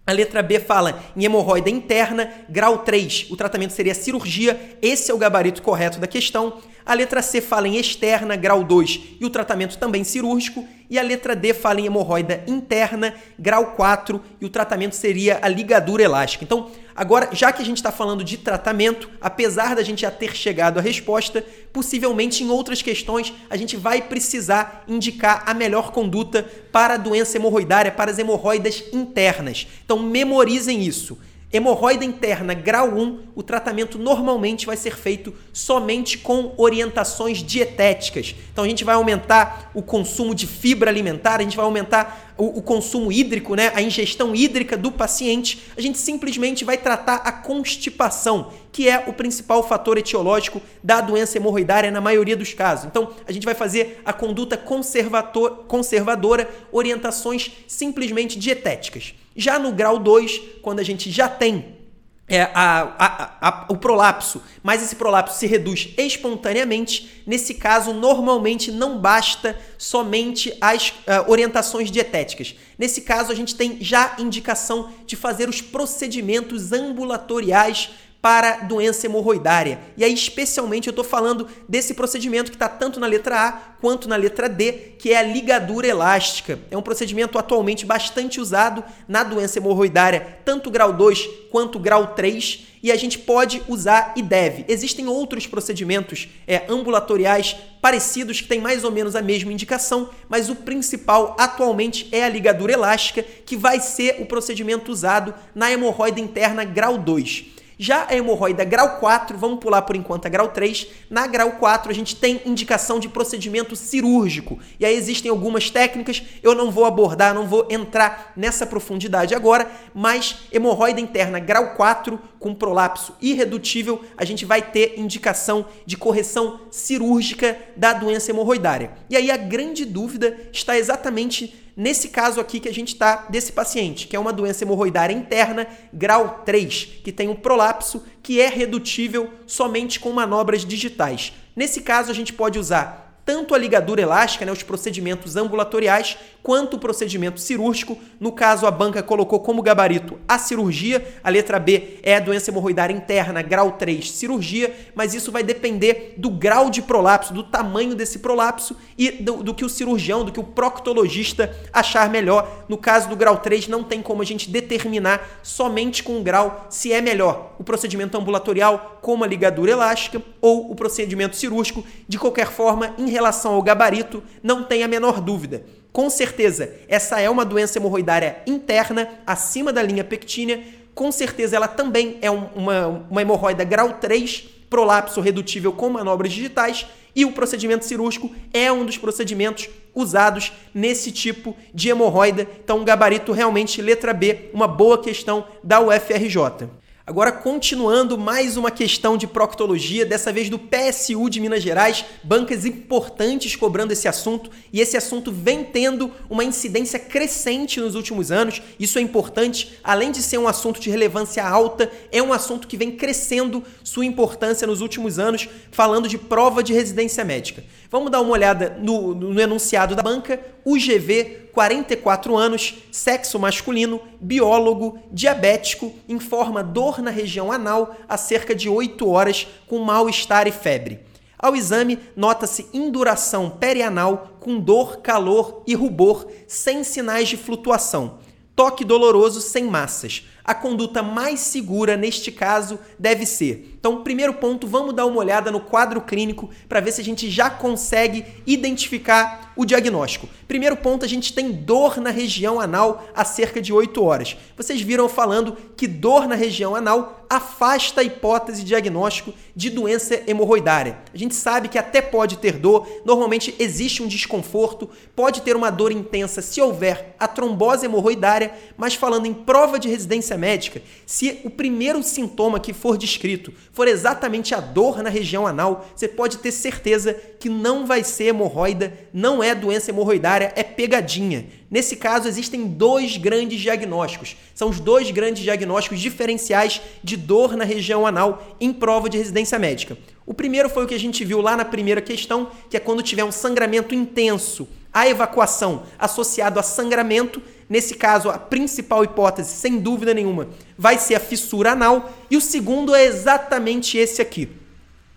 A 0.06 0.12
letra 0.12 0.44
B 0.44 0.60
fala 0.60 1.02
em 1.16 1.24
hemorroida 1.24 1.68
interna, 1.68 2.32
grau 2.48 2.78
3, 2.78 3.26
o 3.30 3.36
tratamento 3.36 3.72
seria 3.72 3.96
cirurgia, 3.96 4.78
esse 4.80 5.10
é 5.10 5.14
o 5.14 5.18
gabarito 5.18 5.60
correto 5.60 5.98
da 5.98 6.06
questão. 6.06 6.60
A 6.84 6.94
letra 6.94 7.22
C 7.22 7.40
fala 7.40 7.68
em 7.68 7.76
externa, 7.76 8.34
grau 8.34 8.64
2, 8.64 9.00
e 9.20 9.24
o 9.24 9.30
tratamento 9.30 9.78
também 9.78 10.02
cirúrgico. 10.02 10.66
E 10.90 10.98
a 10.98 11.02
letra 11.02 11.34
D 11.34 11.54
fala 11.54 11.80
em 11.80 11.86
hemorroida 11.86 12.42
interna, 12.46 13.14
grau 13.38 13.72
4, 13.72 14.20
e 14.40 14.44
o 14.44 14.50
tratamento 14.50 14.94
seria 14.94 15.38
a 15.40 15.48
ligadura 15.48 16.02
elástica. 16.02 16.44
Então, 16.44 16.70
agora, 16.94 17.30
já 17.32 17.50
que 17.50 17.62
a 17.62 17.64
gente 17.64 17.78
está 17.78 17.90
falando 17.90 18.22
de 18.22 18.36
tratamento, 18.36 19.08
apesar 19.20 19.74
da 19.74 19.82
gente 19.82 20.02
já 20.02 20.10
ter 20.10 20.36
chegado 20.36 20.78
à 20.78 20.82
resposta, 20.82 21.42
possivelmente 21.72 22.44
em 22.44 22.50
outras 22.50 22.82
questões 22.82 23.32
a 23.48 23.56
gente 23.56 23.74
vai 23.76 24.02
precisar 24.02 24.84
indicar 24.86 25.44
a 25.46 25.54
melhor 25.54 25.92
conduta 25.92 26.46
para 26.70 26.94
a 26.94 26.98
doença 26.98 27.38
hemorroidária, 27.38 27.90
para 27.90 28.10
as 28.10 28.18
hemorroidas 28.18 28.84
internas. 28.92 29.66
Então, 29.84 29.98
memorizem 29.98 30.82
isso. 30.82 31.16
Hemorroida 31.52 32.02
interna 32.02 32.54
grau 32.54 32.94
1, 32.94 33.24
o 33.34 33.42
tratamento 33.42 33.98
normalmente 33.98 34.64
vai 34.64 34.76
ser 34.76 34.96
feito 34.96 35.34
somente 35.52 36.16
com 36.16 36.54
orientações 36.56 37.42
dietéticas. 37.42 38.34
Então 38.50 38.64
a 38.64 38.68
gente 38.68 38.84
vai 38.84 38.94
aumentar 38.94 39.70
o 39.74 39.82
consumo 39.82 40.34
de 40.34 40.46
fibra 40.46 40.88
alimentar, 40.88 41.40
a 41.40 41.42
gente 41.42 41.54
vai 41.54 41.66
aumentar 41.66 42.32
o, 42.38 42.58
o, 42.58 42.62
consumo 42.62 43.12
hídrico, 43.12 43.54
né, 43.54 43.70
a 43.74 43.82
ingestão 43.82 44.34
hídrica 44.34 44.78
do 44.78 44.90
paciente. 44.90 45.62
A 45.76 45.80
gente 45.82 45.98
simplesmente 45.98 46.64
vai 46.64 46.78
tratar 46.78 47.16
a 47.16 47.30
constipação, 47.30 48.50
que 48.72 48.88
é 48.88 49.04
o 49.06 49.12
principal 49.12 49.62
fator 49.62 49.98
etiológico 49.98 50.62
da 50.82 51.02
doença 51.02 51.36
hemorroidária 51.36 51.90
na 51.90 52.00
maioria 52.00 52.36
dos 52.36 52.54
casos. 52.54 52.86
Então 52.86 53.10
a 53.28 53.32
gente 53.32 53.44
vai 53.44 53.54
fazer 53.54 54.00
a 54.06 54.12
conduta 54.14 54.56
conservadora, 54.56 56.48
orientações 56.72 57.50
simplesmente 57.68 58.38
dietéticas. 58.38 59.12
Já 59.36 59.58
no 59.58 59.72
grau 59.72 59.98
2, 59.98 60.40
quando 60.62 60.80
a 60.80 60.82
gente 60.82 61.10
já 61.10 61.28
tem 61.28 61.82
é, 62.28 62.42
a, 62.54 62.94
a, 62.98 63.48
a, 63.48 63.66
o 63.68 63.76
prolapso, 63.76 64.42
mas 64.62 64.82
esse 64.82 64.96
prolapso 64.96 65.38
se 65.38 65.46
reduz 65.46 65.90
espontaneamente, 65.98 67.22
nesse 67.26 67.54
caso, 67.54 67.92
normalmente 67.92 68.70
não 68.72 68.98
basta 68.98 69.58
somente 69.76 70.56
as 70.60 70.90
uh, 70.90 71.28
orientações 71.30 71.90
dietéticas. 71.90 72.54
Nesse 72.78 73.02
caso, 73.02 73.30
a 73.30 73.34
gente 73.34 73.54
tem 73.54 73.76
já 73.80 74.16
indicação 74.18 74.90
de 75.04 75.14
fazer 75.14 75.48
os 75.48 75.60
procedimentos 75.60 76.72
ambulatoriais 76.72 77.90
para 78.22 78.58
doença 78.58 79.04
hemorroidária. 79.04 79.80
E 79.96 80.04
aí, 80.04 80.14
especialmente, 80.14 80.86
eu 80.86 80.92
estou 80.92 81.04
falando 81.04 81.48
desse 81.68 81.92
procedimento 81.92 82.52
que 82.52 82.56
está 82.56 82.68
tanto 82.68 83.00
na 83.00 83.06
letra 83.08 83.48
A 83.48 83.52
quanto 83.80 84.08
na 84.08 84.14
letra 84.14 84.48
D, 84.48 84.72
que 84.96 85.12
é 85.12 85.18
a 85.18 85.22
ligadura 85.22 85.88
elástica. 85.88 86.60
É 86.70 86.76
um 86.76 86.82
procedimento 86.82 87.36
atualmente 87.36 87.84
bastante 87.84 88.40
usado 88.40 88.84
na 89.08 89.24
doença 89.24 89.58
hemorroidária, 89.58 90.38
tanto 90.44 90.70
grau 90.70 90.92
2 90.92 91.28
quanto 91.50 91.80
grau 91.80 92.14
3, 92.14 92.68
e 92.80 92.92
a 92.92 92.96
gente 92.96 93.18
pode 93.18 93.60
usar 93.66 94.12
e 94.14 94.22
deve. 94.22 94.64
Existem 94.68 95.08
outros 95.08 95.48
procedimentos 95.48 96.28
é, 96.46 96.62
ambulatoriais 96.68 97.56
parecidos 97.80 98.40
que 98.40 98.46
têm 98.46 98.60
mais 98.60 98.84
ou 98.84 98.92
menos 98.92 99.16
a 99.16 99.22
mesma 99.22 99.52
indicação, 99.52 100.10
mas 100.28 100.48
o 100.48 100.54
principal 100.54 101.34
atualmente 101.40 102.08
é 102.12 102.22
a 102.22 102.28
ligadura 102.28 102.72
elástica, 102.72 103.24
que 103.44 103.56
vai 103.56 103.80
ser 103.80 104.20
o 104.20 104.26
procedimento 104.26 104.92
usado 104.92 105.34
na 105.52 105.72
hemorroida 105.72 106.20
interna 106.20 106.64
grau 106.64 106.96
2. 106.96 107.61
Já 107.82 108.06
a 108.08 108.14
hemorroida 108.14 108.62
grau 108.62 109.00
4, 109.00 109.36
vamos 109.36 109.58
pular 109.58 109.82
por 109.82 109.96
enquanto 109.96 110.26
a 110.26 110.28
grau 110.28 110.46
3. 110.46 110.86
Na 111.10 111.26
grau 111.26 111.50
4, 111.50 111.90
a 111.90 111.92
gente 111.92 112.14
tem 112.14 112.40
indicação 112.46 113.00
de 113.00 113.08
procedimento 113.08 113.74
cirúrgico. 113.74 114.60
E 114.78 114.86
aí 114.86 114.94
existem 114.94 115.28
algumas 115.28 115.68
técnicas, 115.68 116.22
eu 116.44 116.54
não 116.54 116.70
vou 116.70 116.84
abordar, 116.84 117.34
não 117.34 117.44
vou 117.44 117.66
entrar 117.68 118.34
nessa 118.36 118.64
profundidade 118.64 119.34
agora, 119.34 119.68
mas 119.92 120.44
hemorroida 120.52 121.00
interna 121.00 121.40
grau 121.40 121.74
4 121.74 122.20
com 122.38 122.54
prolapso 122.54 123.16
irredutível, 123.20 124.04
a 124.16 124.24
gente 124.24 124.44
vai 124.44 124.62
ter 124.62 124.94
indicação 124.96 125.66
de 125.84 125.96
correção 125.96 126.60
cirúrgica 126.70 127.58
da 127.76 127.92
doença 127.92 128.30
hemorroidária. 128.30 128.92
E 129.10 129.16
aí 129.16 129.28
a 129.28 129.36
grande 129.36 129.84
dúvida 129.84 130.38
está 130.52 130.78
exatamente 130.78 131.61
nesse 131.76 132.08
caso 132.08 132.40
aqui 132.40 132.60
que 132.60 132.68
a 132.68 132.74
gente 132.74 132.88
está 132.88 133.26
desse 133.28 133.52
paciente, 133.52 134.06
que 134.06 134.16
é 134.16 134.18
uma 134.18 134.32
doença 134.32 134.64
hemorroidária 134.64 135.14
interna, 135.14 135.66
grau 135.92 136.42
3, 136.44 137.00
que 137.04 137.12
tem 137.12 137.28
um 137.28 137.34
prolapso 137.34 138.02
que 138.22 138.40
é 138.40 138.48
redutível 138.48 139.30
somente 139.46 139.98
com 139.98 140.12
manobras 140.12 140.64
digitais. 140.64 141.32
Nesse 141.54 141.82
caso, 141.82 142.10
a 142.10 142.14
gente 142.14 142.32
pode 142.32 142.58
usar 142.58 143.02
tanto 143.24 143.54
a 143.54 143.58
ligadura 143.58 144.02
elástica, 144.02 144.44
né, 144.44 144.52
os 144.52 144.62
procedimentos 144.62 145.36
ambulatoriais, 145.36 146.18
quanto 146.42 146.74
o 146.74 146.78
procedimento 146.78 147.40
cirúrgico. 147.40 147.98
No 148.18 148.32
caso, 148.32 148.66
a 148.66 148.70
banca 148.70 149.02
colocou 149.02 149.40
como 149.40 149.62
gabarito 149.62 150.18
a 150.26 150.38
cirurgia. 150.38 151.06
A 151.22 151.30
letra 151.30 151.58
B 151.58 151.98
é 152.02 152.16
a 152.16 152.20
doença 152.20 152.50
hemorroidária 152.50 152.94
interna, 152.94 153.42
grau 153.42 153.72
3, 153.72 154.10
cirurgia, 154.10 154.74
mas 154.94 155.14
isso 155.14 155.30
vai 155.30 155.42
depender 155.42 156.14
do 156.16 156.30
grau 156.30 156.70
de 156.70 156.82
prolapso, 156.82 157.32
do 157.32 157.42
tamanho 157.42 157.94
desse 157.94 158.18
prolapso 158.18 158.76
e 158.98 159.10
do, 159.10 159.42
do 159.42 159.54
que 159.54 159.64
o 159.64 159.68
cirurgião, 159.68 160.24
do 160.24 160.32
que 160.32 160.40
o 160.40 160.44
proctologista 160.44 161.54
achar 161.72 162.10
melhor. 162.10 162.64
No 162.68 162.76
caso 162.76 163.08
do 163.08 163.16
grau 163.16 163.38
3, 163.38 163.68
não 163.68 163.84
tem 163.84 164.02
como 164.02 164.22
a 164.22 164.24
gente 164.24 164.50
determinar 164.50 165.40
somente 165.42 166.02
com 166.02 166.18
o 166.18 166.22
grau 166.22 166.66
se 166.68 166.92
é 166.92 167.00
melhor 167.00 167.52
o 167.58 167.64
procedimento 167.64 168.16
ambulatorial, 168.18 168.98
como 169.00 169.24
a 169.24 169.26
ligadura 169.26 169.70
elástica, 169.70 170.20
ou 170.40 170.70
o 170.70 170.74
procedimento 170.74 171.36
cirúrgico. 171.36 171.84
De 172.08 172.18
qualquer 172.18 172.50
forma, 172.50 172.94
em 172.98 173.08
relação 173.08 173.54
ao 173.54 173.62
gabarito, 173.62 174.22
não 174.42 174.64
tem 174.64 174.82
a 174.82 174.88
menor 174.88 175.20
dúvida. 175.20 175.64
Com 175.92 176.08
certeza, 176.08 176.74
essa 176.88 177.20
é 177.20 177.28
uma 177.28 177.44
doença 177.44 177.78
hemorroidária 177.78 178.38
interna, 178.46 179.08
acima 179.26 179.72
da 179.72 179.82
linha 179.82 180.02
pectínea. 180.02 180.62
Com 180.94 181.12
certeza, 181.12 181.54
ela 181.54 181.68
também 181.68 182.16
é 182.22 182.30
um, 182.30 182.46
uma, 182.54 182.86
uma 183.10 183.20
hemorroida 183.20 183.62
grau 183.62 183.92
3, 183.94 184.44
prolapso 184.70 185.20
redutível 185.20 185.70
com 185.72 185.90
manobras 185.90 186.32
digitais. 186.32 186.86
E 187.14 187.26
o 187.26 187.32
procedimento 187.32 187.84
cirúrgico 187.84 188.30
é 188.54 188.72
um 188.72 188.86
dos 188.86 188.96
procedimentos 188.96 189.68
usados 189.94 190.50
nesse 190.74 191.12
tipo 191.12 191.54
de 191.74 191.90
hemorroida. 191.90 192.48
Então, 192.64 192.82
gabarito 192.84 193.32
realmente 193.32 193.82
letra 193.82 194.14
B, 194.14 194.48
uma 194.54 194.66
boa 194.66 194.96
questão 194.96 195.44
da 195.62 195.78
UFRJ. 195.78 196.70
Agora, 197.04 197.32
continuando 197.32 198.16
mais 198.16 198.56
uma 198.56 198.70
questão 198.70 199.16
de 199.16 199.26
proctologia, 199.26 200.06
dessa 200.06 200.32
vez 200.32 200.48
do 200.48 200.56
PSU 200.56 201.28
de 201.28 201.40
Minas 201.40 201.60
Gerais, 201.60 202.04
bancas 202.22 202.64
importantes 202.64 203.56
cobrando 203.56 203.92
esse 203.92 204.06
assunto, 204.06 204.48
e 204.72 204.80
esse 204.80 204.96
assunto 204.96 205.32
vem 205.32 205.64
tendo 205.64 206.12
uma 206.30 206.44
incidência 206.44 207.00
crescente 207.00 207.80
nos 207.80 207.96
últimos 207.96 208.30
anos. 208.30 208.62
Isso 208.78 209.00
é 209.00 209.02
importante, 209.02 209.76
além 209.82 210.12
de 210.12 210.22
ser 210.22 210.38
um 210.38 210.46
assunto 210.46 210.80
de 210.80 210.90
relevância 210.90 211.44
alta, 211.44 211.90
é 212.12 212.22
um 212.22 212.32
assunto 212.32 212.68
que 212.68 212.76
vem 212.76 212.92
crescendo 212.92 213.64
sua 213.82 214.06
importância 214.06 214.64
nos 214.64 214.80
últimos 214.80 215.18
anos, 215.18 215.48
falando 215.72 216.08
de 216.08 216.16
prova 216.16 216.62
de 216.62 216.72
residência 216.72 217.24
médica. 217.24 217.64
Vamos 217.90 218.12
dar 218.12 218.20
uma 218.20 218.32
olhada 218.32 218.78
no, 218.80 219.12
no 219.12 219.40
enunciado 219.40 219.96
da 219.96 220.04
banca, 220.04 220.40
UGV 220.64 221.50
44 221.52 222.36
anos, 222.36 222.74
sexo 222.90 223.38
masculino, 223.38 224.00
biólogo, 224.20 224.98
diabético, 225.10 225.92
informa 226.08 226.62
dor 226.62 227.02
na 227.02 227.10
região 227.10 227.52
anal 227.52 227.94
há 228.08 228.16
cerca 228.16 228.54
de 228.54 228.68
8 228.68 229.08
horas 229.08 229.46
com 229.66 229.78
mal-estar 229.80 230.46
e 230.46 230.52
febre. 230.52 231.00
Ao 231.38 231.56
exame, 231.56 231.98
nota-se 232.14 232.68
induração 232.72 233.50
perianal 233.50 234.36
com 234.38 234.60
dor, 234.60 234.98
calor 234.98 235.62
e 235.66 235.74
rubor, 235.74 236.26
sem 236.46 236.84
sinais 236.84 237.28
de 237.28 237.36
flutuação. 237.36 238.18
Toque 238.54 238.84
doloroso 238.84 239.40
sem 239.40 239.64
massas. 239.64 240.28
a 240.44 240.54
conduta 240.54 241.02
mais 241.02 241.40
segura 241.40 241.96
neste 241.96 242.30
caso 242.30 242.78
deve 242.98 243.26
ser. 243.26 243.71
Então, 243.82 244.04
primeiro 244.04 244.34
ponto, 244.34 244.64
vamos 244.64 244.94
dar 244.94 245.06
uma 245.06 245.16
olhada 245.16 245.50
no 245.50 245.58
quadro 245.58 246.00
clínico 246.00 246.48
para 246.68 246.78
ver 246.78 246.92
se 246.92 247.00
a 247.00 247.04
gente 247.04 247.28
já 247.28 247.50
consegue 247.50 248.24
identificar 248.46 249.52
o 249.56 249.64
diagnóstico. 249.64 250.28
Primeiro 250.46 250.76
ponto, 250.76 251.04
a 251.04 251.08
gente 251.08 251.32
tem 251.32 251.50
dor 251.50 251.96
na 251.96 252.10
região 252.10 252.60
anal 252.60 253.04
há 253.12 253.24
cerca 253.24 253.60
de 253.60 253.72
8 253.72 254.00
horas. 254.04 254.36
Vocês 254.56 254.80
viram 254.80 255.08
falando 255.08 255.56
que 255.76 255.88
dor 255.88 256.28
na 256.28 256.36
região 256.36 256.76
anal 256.76 257.26
afasta 257.28 258.02
a 258.02 258.04
hipótese 258.04 258.62
diagnóstico 258.62 259.32
de 259.56 259.70
doença 259.70 260.22
hemorroidária. 260.26 260.98
A 261.14 261.16
gente 261.16 261.34
sabe 261.34 261.68
que 261.68 261.78
até 261.78 262.02
pode 262.02 262.36
ter 262.36 262.58
dor, 262.58 262.86
normalmente 263.06 263.54
existe 263.58 264.02
um 264.02 264.06
desconforto, 264.06 264.90
pode 265.16 265.40
ter 265.40 265.56
uma 265.56 265.70
dor 265.70 265.90
intensa 265.90 266.42
se 266.42 266.60
houver 266.60 267.16
a 267.18 267.26
trombose 267.26 267.86
hemorroidária, 267.86 268.52
mas 268.76 268.94
falando 268.94 269.24
em 269.24 269.32
prova 269.32 269.78
de 269.78 269.88
residência 269.88 270.36
médica, 270.36 270.82
se 271.06 271.40
o 271.42 271.48
primeiro 271.48 272.02
sintoma 272.02 272.60
que 272.60 272.74
for 272.74 272.98
descrito 272.98 273.50
for 273.72 273.88
exatamente 273.88 274.54
a 274.54 274.60
dor 274.60 275.02
na 275.02 275.08
região 275.08 275.46
anal, 275.46 275.86
você 275.96 276.06
pode 276.06 276.38
ter 276.38 276.52
certeza 276.52 277.14
que 277.40 277.48
não 277.48 277.86
vai 277.86 278.04
ser 278.04 278.24
hemorroida, 278.24 278.92
não 279.12 279.42
é 279.42 279.54
doença 279.54 279.90
hemorroidária, 279.90 280.52
é 280.54 280.62
pegadinha. 280.62 281.46
Nesse 281.70 281.96
caso, 281.96 282.28
existem 282.28 282.66
dois 282.66 283.16
grandes 283.16 283.58
diagnósticos. 283.58 284.36
São 284.54 284.68
os 284.68 284.78
dois 284.78 285.10
grandes 285.10 285.42
diagnósticos 285.42 286.00
diferenciais 286.00 286.82
de 287.02 287.16
dor 287.16 287.56
na 287.56 287.64
região 287.64 288.06
anal 288.06 288.56
em 288.60 288.72
prova 288.74 289.08
de 289.08 289.16
residência 289.16 289.58
médica. 289.58 289.96
O 290.26 290.34
primeiro 290.34 290.68
foi 290.68 290.84
o 290.84 290.86
que 290.86 290.94
a 290.94 291.00
gente 291.00 291.24
viu 291.24 291.40
lá 291.40 291.56
na 291.56 291.64
primeira 291.64 292.02
questão, 292.02 292.50
que 292.68 292.76
é 292.76 292.80
quando 292.80 293.02
tiver 293.02 293.24
um 293.24 293.32
sangramento 293.32 293.94
intenso, 293.94 294.68
a 294.92 295.08
evacuação 295.08 295.84
associado 295.98 296.60
a 296.60 296.62
sangramento, 296.62 297.42
nesse 297.72 297.94
caso 297.94 298.28
a 298.28 298.36
principal 298.36 299.02
hipótese, 299.02 299.48
sem 299.48 299.78
dúvida 299.78 300.12
nenhuma, 300.12 300.46
vai 300.76 300.98
ser 300.98 301.14
a 301.14 301.20
fissura 301.20 301.72
anal, 301.72 302.12
e 302.30 302.36
o 302.36 302.40
segundo 302.40 302.94
é 302.94 303.02
exatamente 303.02 303.96
esse 303.96 304.20
aqui. 304.20 304.46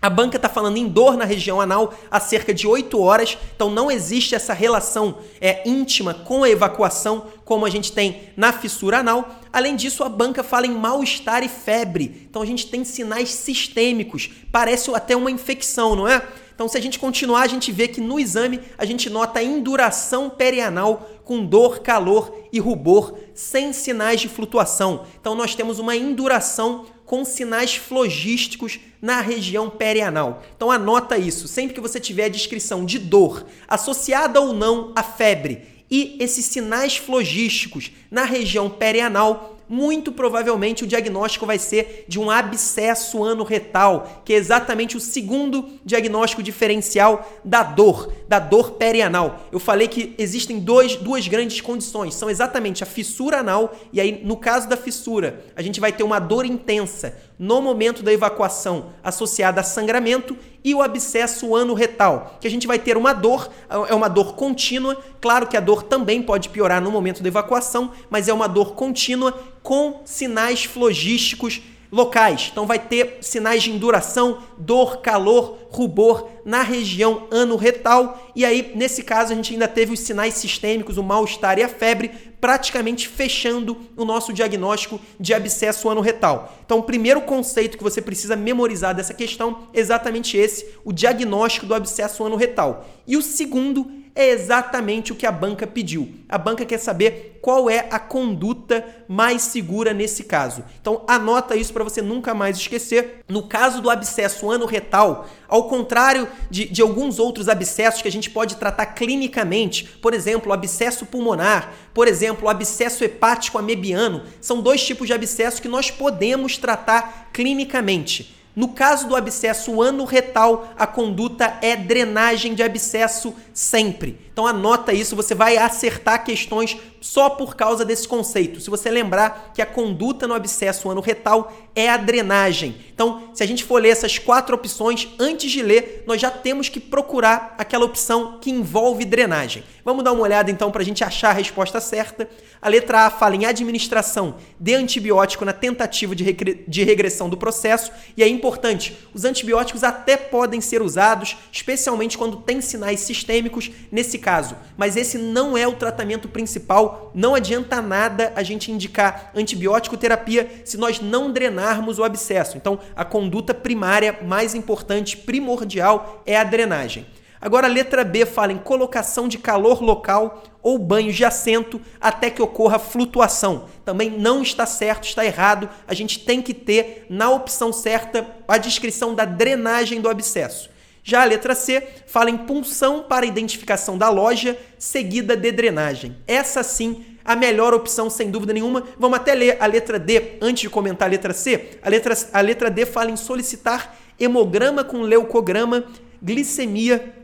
A 0.00 0.08
banca 0.08 0.38
está 0.38 0.48
falando 0.48 0.78
em 0.78 0.88
dor 0.88 1.18
na 1.18 1.26
região 1.26 1.60
anal 1.60 1.92
há 2.10 2.18
cerca 2.18 2.54
de 2.54 2.66
8 2.66 2.98
horas, 2.98 3.36
então 3.54 3.68
não 3.68 3.90
existe 3.90 4.34
essa 4.34 4.54
relação 4.54 5.18
é, 5.38 5.68
íntima 5.68 6.14
com 6.14 6.44
a 6.44 6.48
evacuação 6.48 7.26
como 7.44 7.66
a 7.66 7.70
gente 7.70 7.92
tem 7.92 8.22
na 8.38 8.54
fissura 8.54 9.00
anal. 9.00 9.36
Além 9.52 9.76
disso, 9.76 10.02
a 10.02 10.08
banca 10.08 10.42
fala 10.42 10.66
em 10.66 10.72
mal-estar 10.72 11.42
e 11.42 11.50
febre, 11.50 12.26
então 12.30 12.40
a 12.40 12.46
gente 12.46 12.68
tem 12.68 12.84
sinais 12.84 13.28
sistêmicos, 13.28 14.30
parece 14.50 14.90
até 14.94 15.14
uma 15.14 15.30
infecção, 15.30 15.94
não 15.94 16.08
é? 16.08 16.22
Então, 16.56 16.66
se 16.66 16.76
a 16.76 16.80
gente 16.80 16.98
continuar, 16.98 17.42
a 17.42 17.46
gente 17.46 17.70
vê 17.70 17.86
que 17.86 18.00
no 18.00 18.18
exame 18.18 18.60
a 18.76 18.84
gente 18.84 19.08
nota 19.08 19.42
induração 19.42 20.28
perianal 20.28 21.08
com 21.22 21.44
dor, 21.44 21.80
calor 21.80 22.34
e 22.50 22.58
rubor, 22.58 23.14
sem 23.34 23.72
sinais 23.72 24.20
de 24.20 24.28
flutuação. 24.28 25.04
Então, 25.20 25.34
nós 25.34 25.54
temos 25.54 25.78
uma 25.78 25.94
induração 25.94 26.86
com 27.04 27.24
sinais 27.24 27.76
flogísticos 27.76 28.80
na 29.00 29.20
região 29.20 29.70
perianal. 29.70 30.42
Então 30.56 30.72
anota 30.72 31.16
isso, 31.16 31.46
sempre 31.46 31.72
que 31.72 31.80
você 31.80 32.00
tiver 32.00 32.24
a 32.24 32.28
descrição 32.28 32.84
de 32.84 32.98
dor 32.98 33.46
associada 33.68 34.40
ou 34.40 34.52
não 34.52 34.92
à 34.96 35.04
febre 35.04 35.76
e 35.90 36.16
esses 36.18 36.44
sinais 36.46 36.96
flogísticos 36.96 37.92
na 38.10 38.24
região 38.24 38.68
perianal, 38.68 39.55
muito 39.68 40.12
provavelmente 40.12 40.84
o 40.84 40.86
diagnóstico 40.86 41.46
vai 41.46 41.58
ser 41.58 42.04
de 42.08 42.18
um 42.18 42.30
abscesso 42.30 43.24
anorretal, 43.24 44.22
que 44.24 44.32
é 44.32 44.36
exatamente 44.36 44.96
o 44.96 45.00
segundo 45.00 45.68
diagnóstico 45.84 46.42
diferencial 46.42 47.40
da 47.44 47.62
dor, 47.62 48.12
da 48.28 48.38
dor 48.38 48.72
perianal. 48.72 49.46
Eu 49.50 49.58
falei 49.58 49.88
que 49.88 50.14
existem 50.18 50.58
dois, 50.58 50.96
duas 50.96 51.26
grandes 51.26 51.60
condições, 51.60 52.14
são 52.14 52.30
exatamente 52.30 52.82
a 52.82 52.86
fissura 52.86 53.38
anal, 53.38 53.76
e 53.92 54.00
aí 54.00 54.22
no 54.24 54.36
caso 54.36 54.68
da 54.68 54.76
fissura, 54.76 55.44
a 55.54 55.62
gente 55.62 55.80
vai 55.80 55.92
ter 55.92 56.02
uma 56.02 56.18
dor 56.18 56.44
intensa 56.44 57.16
no 57.38 57.60
momento 57.60 58.02
da 58.02 58.12
evacuação 58.12 58.92
associada 59.02 59.60
a 59.60 59.64
sangramento 59.64 60.36
e 60.64 60.74
o 60.74 60.82
abscesso 60.82 61.54
anorretal, 61.54 62.38
que 62.40 62.46
a 62.46 62.50
gente 62.50 62.66
vai 62.66 62.78
ter 62.78 62.96
uma 62.96 63.12
dor, 63.12 63.50
é 63.88 63.94
uma 63.94 64.08
dor 64.08 64.34
contínua, 64.34 64.96
claro 65.20 65.46
que 65.46 65.56
a 65.56 65.60
dor 65.60 65.82
também 65.82 66.22
pode 66.22 66.48
piorar 66.48 66.80
no 66.80 66.90
momento 66.90 67.22
da 67.22 67.28
evacuação, 67.28 67.92
mas 68.10 68.28
é 68.28 68.32
uma 68.32 68.48
dor 68.48 68.74
contínua 68.74 69.32
com 69.62 70.00
sinais 70.04 70.64
flogísticos 70.64 71.60
locais. 71.90 72.48
Então 72.50 72.66
vai 72.66 72.78
ter 72.78 73.18
sinais 73.20 73.62
de 73.62 73.70
induração, 73.70 74.42
dor, 74.58 74.98
calor, 74.98 75.58
rubor 75.70 76.28
na 76.44 76.62
região 76.62 77.26
ano-retal. 77.30 78.30
E 78.34 78.44
aí, 78.44 78.72
nesse 78.74 79.02
caso, 79.02 79.32
a 79.32 79.36
gente 79.36 79.52
ainda 79.52 79.68
teve 79.68 79.92
os 79.92 80.00
sinais 80.00 80.34
sistêmicos, 80.34 80.96
o 80.96 81.02
mal-estar 81.02 81.58
e 81.58 81.62
a 81.62 81.68
febre, 81.68 82.10
praticamente 82.40 83.08
fechando 83.08 83.76
o 83.96 84.04
nosso 84.04 84.32
diagnóstico 84.32 85.00
de 85.18 85.34
abscesso 85.34 85.88
ano-retal. 85.88 86.56
Então, 86.64 86.78
o 86.78 86.82
primeiro 86.82 87.20
conceito 87.22 87.76
que 87.76 87.84
você 87.84 88.00
precisa 88.00 88.36
memorizar 88.36 88.94
dessa 88.94 89.14
questão 89.14 89.68
é 89.74 89.80
exatamente 89.80 90.36
esse, 90.36 90.66
o 90.84 90.92
diagnóstico 90.92 91.66
do 91.66 91.74
abscesso 91.74 92.24
ano-retal. 92.24 92.86
E 93.06 93.16
o 93.16 93.22
segundo 93.22 93.90
é 94.16 94.30
exatamente 94.30 95.12
o 95.12 95.14
que 95.14 95.26
a 95.26 95.30
banca 95.30 95.66
pediu. 95.66 96.08
A 96.26 96.38
banca 96.38 96.64
quer 96.64 96.78
saber 96.78 97.38
qual 97.42 97.68
é 97.68 97.86
a 97.90 97.98
conduta 97.98 98.84
mais 99.06 99.42
segura 99.42 99.92
nesse 99.92 100.24
caso. 100.24 100.64
Então 100.80 101.04
anota 101.06 101.54
isso 101.54 101.72
para 101.72 101.84
você 101.84 102.00
nunca 102.00 102.34
mais 102.34 102.56
esquecer. 102.56 103.20
No 103.28 103.46
caso 103.46 103.82
do 103.82 103.90
abscesso 103.90 104.50
ano-retal, 104.50 105.28
ao 105.46 105.68
contrário 105.68 106.26
de, 106.50 106.64
de 106.64 106.80
alguns 106.80 107.18
outros 107.18 107.46
abscessos 107.48 108.00
que 108.00 108.08
a 108.08 108.12
gente 108.12 108.30
pode 108.30 108.56
tratar 108.56 108.86
clinicamente, 108.86 109.84
por 110.00 110.14
exemplo, 110.14 110.52
abscesso 110.52 111.04
pulmonar, 111.04 111.74
por 111.92 112.08
exemplo, 112.08 112.48
abscesso 112.48 113.04
hepático 113.04 113.58
amebiano, 113.58 114.22
são 114.40 114.62
dois 114.62 114.84
tipos 114.84 115.06
de 115.06 115.12
abscessos 115.12 115.60
que 115.60 115.68
nós 115.68 115.90
podemos 115.90 116.56
tratar 116.56 117.28
clinicamente. 117.34 118.34
No 118.56 118.68
caso 118.68 119.06
do 119.06 119.14
abscesso 119.14 119.82
ano-retal, 119.82 120.72
a 120.78 120.86
conduta 120.86 121.58
é 121.60 121.76
drenagem 121.76 122.54
de 122.54 122.62
abscesso 122.62 123.34
sempre. 123.52 124.25
Então 124.36 124.46
anota 124.46 124.92
isso, 124.92 125.16
você 125.16 125.34
vai 125.34 125.56
acertar 125.56 126.22
questões 126.22 126.76
só 127.00 127.30
por 127.30 127.56
causa 127.56 127.86
desse 127.86 128.06
conceito. 128.06 128.60
Se 128.60 128.68
você 128.68 128.90
lembrar 128.90 129.52
que 129.54 129.62
a 129.62 129.66
conduta 129.66 130.28
no 130.28 130.34
abscesso 130.34 130.90
ano-retal 130.90 131.50
é 131.74 131.88
a 131.88 131.96
drenagem. 131.96 132.76
Então, 132.92 133.30
se 133.32 133.42
a 133.42 133.46
gente 133.46 133.64
for 133.64 133.80
ler 133.80 133.90
essas 133.90 134.18
quatro 134.18 134.54
opções, 134.54 135.08
antes 135.18 135.50
de 135.50 135.62
ler, 135.62 136.04
nós 136.06 136.20
já 136.20 136.30
temos 136.30 136.68
que 136.68 136.80
procurar 136.80 137.54
aquela 137.56 137.84
opção 137.84 138.38
que 138.40 138.50
envolve 138.50 139.04
drenagem. 139.04 139.62
Vamos 139.84 140.02
dar 140.02 140.12
uma 140.12 140.22
olhada 140.22 140.50
então 140.50 140.70
para 140.70 140.82
a 140.82 140.84
gente 140.84 141.04
achar 141.04 141.30
a 141.30 141.34
resposta 141.34 141.80
certa. 141.80 142.28
A 142.60 142.68
letra 142.68 143.06
A 143.06 143.10
fala 143.10 143.36
em 143.36 143.44
administração 143.44 144.36
de 144.58 144.74
antibiótico 144.74 145.44
na 145.44 145.52
tentativa 145.52 146.16
de, 146.16 146.24
de 146.66 146.82
regressão 146.82 147.28
do 147.28 147.36
processo. 147.36 147.92
E 148.16 148.22
é 148.22 148.28
importante, 148.28 148.96
os 149.14 149.24
antibióticos 149.24 149.84
até 149.84 150.16
podem 150.16 150.60
ser 150.60 150.82
usados, 150.82 151.36
especialmente 151.52 152.18
quando 152.18 152.38
tem 152.38 152.60
sinais 152.60 153.00
sistêmicos, 153.00 153.70
nesse 153.92 154.18
caso. 154.26 154.56
Mas 154.76 154.96
esse 154.96 155.16
não 155.16 155.56
é 155.56 155.68
o 155.68 155.76
tratamento 155.76 156.28
principal. 156.28 157.12
Não 157.14 157.36
adianta 157.36 157.80
nada 157.80 158.32
a 158.34 158.42
gente 158.42 158.72
indicar 158.72 159.30
antibiótico 159.36 159.96
terapia 159.96 160.62
se 160.64 160.76
nós 160.76 161.00
não 161.00 161.30
drenarmos 161.30 162.00
o 162.00 162.02
abscesso. 162.02 162.56
Então, 162.56 162.80
a 162.96 163.04
conduta 163.04 163.54
primária 163.54 164.18
mais 164.24 164.52
importante, 164.52 165.16
primordial, 165.16 166.24
é 166.26 166.36
a 166.36 166.42
drenagem. 166.42 167.06
Agora 167.40 167.68
a 167.68 167.70
letra 167.70 168.02
B 168.02 168.26
fala 168.26 168.52
em 168.52 168.58
colocação 168.58 169.28
de 169.28 169.38
calor 169.38 169.80
local 169.80 170.42
ou 170.60 170.76
banho 170.76 171.12
de 171.12 171.24
assento 171.24 171.80
até 172.00 172.28
que 172.28 172.42
ocorra 172.42 172.80
flutuação. 172.80 173.66
Também 173.84 174.10
não 174.10 174.42
está 174.42 174.66
certo, 174.66 175.04
está 175.04 175.24
errado. 175.24 175.68
A 175.86 175.94
gente 175.94 176.18
tem 176.18 176.42
que 176.42 176.52
ter 176.52 177.06
na 177.08 177.30
opção 177.30 177.72
certa 177.72 178.26
a 178.48 178.58
descrição 178.58 179.14
da 179.14 179.24
drenagem 179.24 180.00
do 180.00 180.08
abscesso. 180.08 180.74
Já 181.08 181.22
a 181.22 181.24
letra 181.24 181.54
C 181.54 181.86
fala 182.04 182.30
em 182.30 182.36
punção 182.36 183.04
para 183.04 183.24
identificação 183.24 183.96
da 183.96 184.08
loja, 184.08 184.58
seguida 184.76 185.36
de 185.36 185.52
drenagem. 185.52 186.16
Essa 186.26 186.64
sim 186.64 187.04
a 187.24 187.36
melhor 187.36 187.72
opção, 187.72 188.10
sem 188.10 188.28
dúvida 188.28 188.52
nenhuma. 188.52 188.82
Vamos 188.98 189.16
até 189.16 189.32
ler 189.32 189.56
a 189.60 189.66
letra 189.66 190.00
D 190.00 190.32
antes 190.40 190.62
de 190.62 190.68
comentar 190.68 191.06
a 191.06 191.10
letra 191.12 191.32
C. 191.32 191.78
A 191.80 191.88
letra, 191.88 192.12
a 192.32 192.40
letra 192.40 192.68
D 192.68 192.84
fala 192.84 193.12
em 193.12 193.16
solicitar 193.16 193.96
hemograma 194.18 194.82
com 194.82 195.02
leucograma, 195.02 195.84
glicemia 196.20 197.14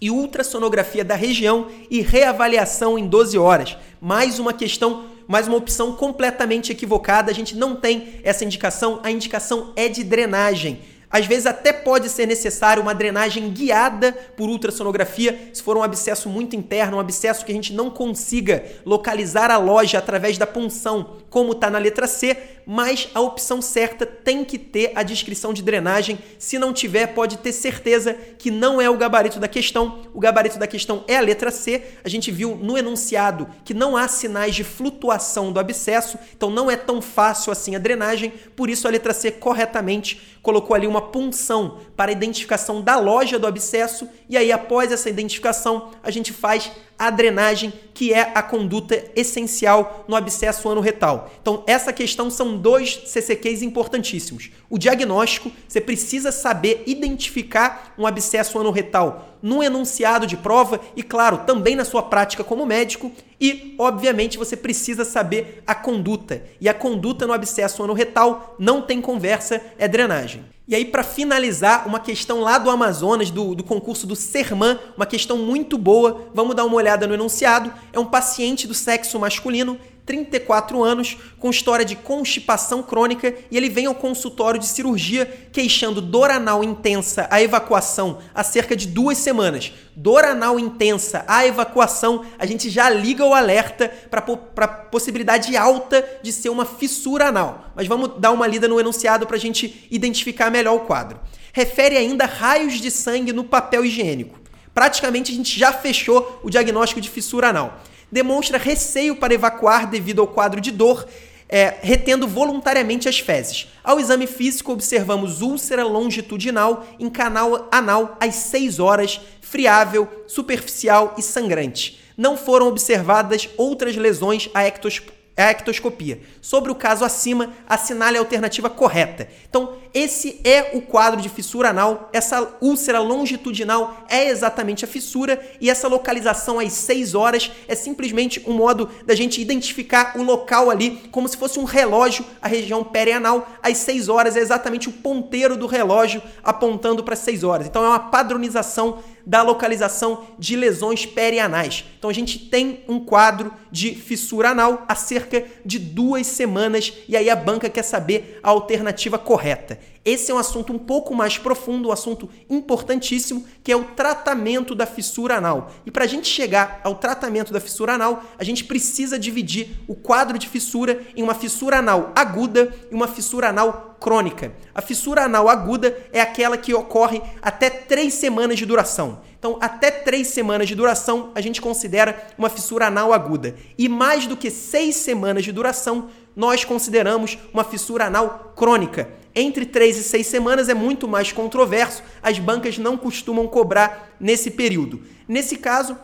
e 0.00 0.10
ultrassonografia 0.10 1.04
da 1.04 1.14
região 1.14 1.66
e 1.90 2.00
reavaliação 2.00 2.98
em 2.98 3.06
12 3.06 3.36
horas. 3.36 3.76
Mais 4.00 4.38
uma 4.38 4.54
questão, 4.54 5.10
mais 5.28 5.46
uma 5.46 5.58
opção 5.58 5.92
completamente 5.92 6.72
equivocada. 6.72 7.30
A 7.30 7.34
gente 7.34 7.54
não 7.54 7.76
tem 7.76 8.18
essa 8.22 8.46
indicação. 8.46 8.98
A 9.02 9.10
indicação 9.10 9.74
é 9.76 9.90
de 9.90 10.02
drenagem. 10.02 10.95
Às 11.10 11.26
vezes 11.26 11.46
até 11.46 11.72
pode 11.72 12.08
ser 12.08 12.26
necessário 12.26 12.82
uma 12.82 12.94
drenagem 12.94 13.50
guiada 13.50 14.12
por 14.36 14.48
ultrassonografia, 14.48 15.50
se 15.52 15.62
for 15.62 15.76
um 15.76 15.82
abscesso 15.82 16.28
muito 16.28 16.56
interno, 16.56 16.96
um 16.96 17.00
abscesso 17.00 17.44
que 17.44 17.52
a 17.52 17.54
gente 17.54 17.72
não 17.72 17.90
consiga 17.90 18.64
localizar 18.84 19.50
a 19.50 19.56
loja 19.56 19.98
através 19.98 20.36
da 20.36 20.46
punção, 20.46 21.16
como 21.30 21.52
está 21.52 21.70
na 21.70 21.78
letra 21.78 22.06
C, 22.06 22.36
mas 22.66 23.08
a 23.14 23.20
opção 23.20 23.62
certa 23.62 24.04
tem 24.04 24.44
que 24.44 24.58
ter 24.58 24.90
a 24.96 25.04
descrição 25.04 25.52
de 25.52 25.62
drenagem. 25.62 26.18
Se 26.36 26.58
não 26.58 26.72
tiver, 26.72 27.06
pode 27.06 27.38
ter 27.38 27.52
certeza 27.52 28.12
que 28.12 28.50
não 28.50 28.80
é 28.80 28.90
o 28.90 28.96
gabarito 28.96 29.38
da 29.38 29.46
questão. 29.46 30.02
O 30.12 30.18
gabarito 30.18 30.58
da 30.58 30.66
questão 30.66 31.04
é 31.06 31.16
a 31.16 31.20
letra 31.20 31.52
C. 31.52 31.80
A 32.02 32.08
gente 32.08 32.32
viu 32.32 32.56
no 32.56 32.76
enunciado 32.76 33.48
que 33.64 33.72
não 33.72 33.96
há 33.96 34.08
sinais 34.08 34.52
de 34.52 34.64
flutuação 34.64 35.52
do 35.52 35.60
abscesso, 35.60 36.18
então 36.36 36.50
não 36.50 36.68
é 36.68 36.76
tão 36.76 37.00
fácil 37.00 37.52
assim 37.52 37.76
a 37.76 37.78
drenagem. 37.78 38.32
Por 38.56 38.68
isso 38.68 38.88
a 38.88 38.90
letra 38.90 39.14
C 39.14 39.30
corretamente 39.30 40.36
colocou 40.42 40.74
ali 40.76 40.86
uma 40.86 41.02
punção 41.02 41.80
para 41.96 42.10
a 42.10 42.12
identificação 42.12 42.80
da 42.80 42.96
loja 42.98 43.38
do 43.38 43.48
abscesso 43.48 44.08
e 44.28 44.36
aí 44.36 44.52
após 44.52 44.92
essa 44.92 45.10
identificação 45.10 45.90
a 46.04 46.10
gente 46.10 46.32
faz 46.32 46.70
a 46.98 47.10
drenagem, 47.10 47.72
que 47.92 48.12
é 48.12 48.32
a 48.34 48.42
conduta 48.42 49.04
essencial 49.14 50.04
no 50.08 50.16
abscesso 50.16 50.68
anorretal. 50.68 51.30
Então, 51.40 51.62
essa 51.66 51.92
questão 51.92 52.30
são 52.30 52.56
dois 52.56 53.02
CCQs 53.06 53.62
importantíssimos. 53.62 54.50
O 54.68 54.78
diagnóstico, 54.78 55.50
você 55.68 55.80
precisa 55.80 56.32
saber 56.32 56.82
identificar 56.86 57.94
um 57.98 58.06
abscesso 58.06 58.58
anorretal 58.58 59.35
no 59.46 59.62
enunciado 59.62 60.26
de 60.26 60.36
prova 60.36 60.80
e, 60.96 61.04
claro, 61.04 61.42
também 61.46 61.76
na 61.76 61.84
sua 61.84 62.02
prática 62.02 62.42
como 62.42 62.66
médico. 62.66 63.12
E, 63.40 63.76
obviamente, 63.78 64.36
você 64.36 64.56
precisa 64.56 65.04
saber 65.04 65.62
a 65.64 65.72
conduta. 65.72 66.42
E 66.60 66.68
a 66.68 66.74
conduta 66.74 67.28
no 67.28 67.32
abscesso 67.32 67.80
anorretal 67.84 68.56
não 68.58 68.82
tem 68.82 69.00
conversa, 69.00 69.62
é 69.78 69.86
drenagem. 69.86 70.44
E 70.66 70.74
aí, 70.74 70.84
para 70.84 71.04
finalizar, 71.04 71.86
uma 71.86 72.00
questão 72.00 72.40
lá 72.40 72.58
do 72.58 72.68
Amazonas, 72.68 73.30
do, 73.30 73.54
do 73.54 73.62
concurso 73.62 74.04
do 74.04 74.16
Serman, 74.16 74.80
uma 74.96 75.06
questão 75.06 75.38
muito 75.38 75.78
boa. 75.78 76.26
Vamos 76.34 76.56
dar 76.56 76.64
uma 76.64 76.74
olhada 76.74 77.06
no 77.06 77.14
enunciado. 77.14 77.72
É 77.92 78.00
um 78.00 78.06
paciente 78.06 78.66
do 78.66 78.74
sexo 78.74 79.16
masculino 79.16 79.78
34 80.06 80.82
anos, 80.84 81.16
com 81.38 81.50
história 81.50 81.84
de 81.84 81.96
constipação 81.96 82.80
crônica, 82.80 83.34
e 83.50 83.56
ele 83.56 83.68
vem 83.68 83.86
ao 83.86 83.94
consultório 83.94 84.60
de 84.60 84.66
cirurgia 84.66 85.26
queixando 85.52 86.00
dor 86.00 86.30
anal 86.30 86.62
intensa 86.62 87.26
à 87.28 87.42
evacuação 87.42 88.18
há 88.32 88.44
cerca 88.44 88.76
de 88.76 88.86
duas 88.86 89.18
semanas. 89.18 89.72
Dor 89.96 90.24
anal 90.24 90.60
intensa 90.60 91.24
à 91.26 91.44
evacuação, 91.44 92.24
a 92.38 92.46
gente 92.46 92.70
já 92.70 92.88
liga 92.88 93.24
o 93.24 93.34
alerta 93.34 93.88
para 94.08 94.24
a 94.64 94.68
possibilidade 94.68 95.56
alta 95.56 96.08
de 96.22 96.32
ser 96.32 96.50
uma 96.50 96.64
fissura 96.64 97.26
anal. 97.26 97.72
Mas 97.74 97.88
vamos 97.88 98.20
dar 98.20 98.30
uma 98.30 98.46
lida 98.46 98.68
no 98.68 98.78
enunciado 98.78 99.26
para 99.26 99.36
a 99.36 99.40
gente 99.40 99.88
identificar 99.90 100.50
melhor 100.50 100.76
o 100.76 100.80
quadro. 100.80 101.18
Refere 101.52 101.96
ainda 101.96 102.26
raios 102.26 102.74
de 102.74 102.90
sangue 102.92 103.32
no 103.32 103.42
papel 103.42 103.84
higiênico. 103.84 104.38
Praticamente 104.72 105.32
a 105.32 105.34
gente 105.34 105.58
já 105.58 105.72
fechou 105.72 106.40
o 106.44 106.50
diagnóstico 106.50 107.00
de 107.00 107.10
fissura 107.10 107.48
anal 107.48 107.80
demonstra 108.10 108.58
receio 108.58 109.16
para 109.16 109.34
evacuar 109.34 109.88
devido 109.88 110.20
ao 110.20 110.28
quadro 110.28 110.60
de 110.60 110.70
dor, 110.70 111.06
é, 111.48 111.76
retendo 111.80 112.26
voluntariamente 112.26 113.08
as 113.08 113.18
fezes. 113.18 113.68
Ao 113.82 114.00
exame 114.00 114.26
físico, 114.26 114.72
observamos 114.72 115.42
úlcera 115.42 115.84
longitudinal 115.84 116.86
em 116.98 117.08
canal 117.08 117.68
anal 117.70 118.16
às 118.20 118.34
6 118.34 118.78
horas, 118.80 119.20
friável, 119.40 120.08
superficial 120.26 121.14
e 121.16 121.22
sangrante. 121.22 122.00
Não 122.16 122.36
foram 122.36 122.68
observadas 122.68 123.48
outras 123.56 123.96
lesões 123.96 124.48
a 124.54 124.66
ectospora 124.66 125.15
é 125.36 125.44
a 125.44 125.50
ectoscopia. 125.50 126.20
Sobre 126.40 126.72
o 126.72 126.74
caso 126.74 127.04
acima, 127.04 127.52
assinale 127.68 128.16
a 128.16 128.20
alternativa 128.20 128.70
correta. 128.70 129.28
Então, 129.48 129.76
esse 129.92 130.40
é 130.44 130.70
o 130.74 130.80
quadro 130.80 131.20
de 131.20 131.28
fissura 131.28 131.70
anal. 131.70 132.08
Essa 132.12 132.56
úlcera 132.60 133.00
longitudinal 133.00 134.04
é 134.08 134.28
exatamente 134.28 134.84
a 134.84 134.88
fissura 134.88 135.40
e 135.60 135.68
essa 135.68 135.88
localização 135.88 136.58
às 136.58 136.72
6 136.72 137.14
horas 137.14 137.50
é 137.68 137.74
simplesmente 137.74 138.42
um 138.46 138.54
modo 138.54 138.88
da 139.04 139.14
gente 139.14 139.40
identificar 139.40 140.14
o 140.16 140.22
local 140.22 140.70
ali 140.70 141.02
como 141.10 141.28
se 141.28 141.36
fosse 141.36 141.58
um 141.58 141.64
relógio, 141.64 142.24
a 142.40 142.48
região 142.48 142.82
perianal. 142.82 143.46
Às 143.62 143.76
6 143.78 144.08
horas 144.08 144.36
é 144.36 144.40
exatamente 144.40 144.88
o 144.88 144.92
ponteiro 144.92 145.56
do 145.56 145.66
relógio 145.66 146.22
apontando 146.42 147.04
para 147.04 147.16
6 147.16 147.44
horas. 147.44 147.66
Então, 147.66 147.84
é 147.84 147.88
uma 147.88 148.00
padronização 148.00 148.98
da 149.26 149.42
localização 149.42 150.28
de 150.38 150.54
lesões 150.54 151.04
perianais. 151.04 151.84
Então 151.98 152.08
a 152.08 152.14
gente 152.14 152.38
tem 152.38 152.84
um 152.88 153.00
quadro 153.00 153.52
de 153.72 153.92
fissura 153.92 154.50
anal 154.50 154.84
há 154.88 154.94
cerca 154.94 155.44
de 155.64 155.80
duas 155.80 156.28
semanas 156.28 156.92
e 157.08 157.16
aí 157.16 157.28
a 157.28 157.34
banca 157.34 157.68
quer 157.68 157.82
saber 157.82 158.38
a 158.40 158.50
alternativa 158.50 159.18
correta. 159.18 159.78
Esse 160.06 160.30
é 160.30 160.34
um 160.34 160.38
assunto 160.38 160.72
um 160.72 160.78
pouco 160.78 161.12
mais 161.16 161.36
profundo, 161.36 161.88
um 161.88 161.92
assunto 161.92 162.30
importantíssimo, 162.48 163.44
que 163.64 163.72
é 163.72 163.76
o 163.76 163.82
tratamento 163.82 164.72
da 164.72 164.86
fissura 164.86 165.38
anal. 165.38 165.72
E 165.84 165.90
para 165.90 166.04
a 166.04 166.06
gente 166.06 166.28
chegar 166.28 166.80
ao 166.84 166.94
tratamento 166.94 167.52
da 167.52 167.58
fissura 167.58 167.94
anal, 167.94 168.22
a 168.38 168.44
gente 168.44 168.62
precisa 168.62 169.18
dividir 169.18 169.80
o 169.88 169.96
quadro 169.96 170.38
de 170.38 170.48
fissura 170.48 171.02
em 171.16 171.24
uma 171.24 171.34
fissura 171.34 171.78
anal 171.78 172.12
aguda 172.14 172.72
e 172.88 172.94
uma 172.94 173.08
fissura 173.08 173.48
anal 173.48 173.96
crônica. 173.98 174.54
A 174.72 174.80
fissura 174.80 175.24
anal 175.24 175.48
aguda 175.48 175.98
é 176.12 176.20
aquela 176.20 176.56
que 176.56 176.72
ocorre 176.72 177.20
até 177.42 177.68
três 177.68 178.14
semanas 178.14 178.58
de 178.58 178.64
duração. 178.64 179.20
Então, 179.36 179.58
até 179.60 179.90
três 179.90 180.28
semanas 180.28 180.68
de 180.68 180.76
duração, 180.76 181.32
a 181.34 181.40
gente 181.40 181.60
considera 181.60 182.28
uma 182.38 182.48
fissura 182.48 182.86
anal 182.86 183.12
aguda. 183.12 183.56
E 183.76 183.88
mais 183.88 184.26
do 184.26 184.36
que 184.36 184.50
seis 184.52 184.96
semanas 184.96 185.44
de 185.44 185.50
duração, 185.50 186.08
nós 186.36 186.64
consideramos 186.64 187.38
uma 187.52 187.64
fissura 187.64 188.04
anal 188.04 188.52
crônica. 188.54 189.08
Entre 189.34 189.64
três 189.66 189.96
e 189.96 190.02
seis 190.02 190.26
semanas 190.26 190.68
é 190.68 190.74
muito 190.74 191.08
mais 191.08 191.32
controverso, 191.32 192.02
as 192.22 192.38
bancas 192.38 192.76
não 192.76 192.96
costumam 192.96 193.48
cobrar 193.48 194.14
nesse 194.20 194.50
período. 194.50 195.02
Nesse 195.26 195.56
caso, 195.56 195.96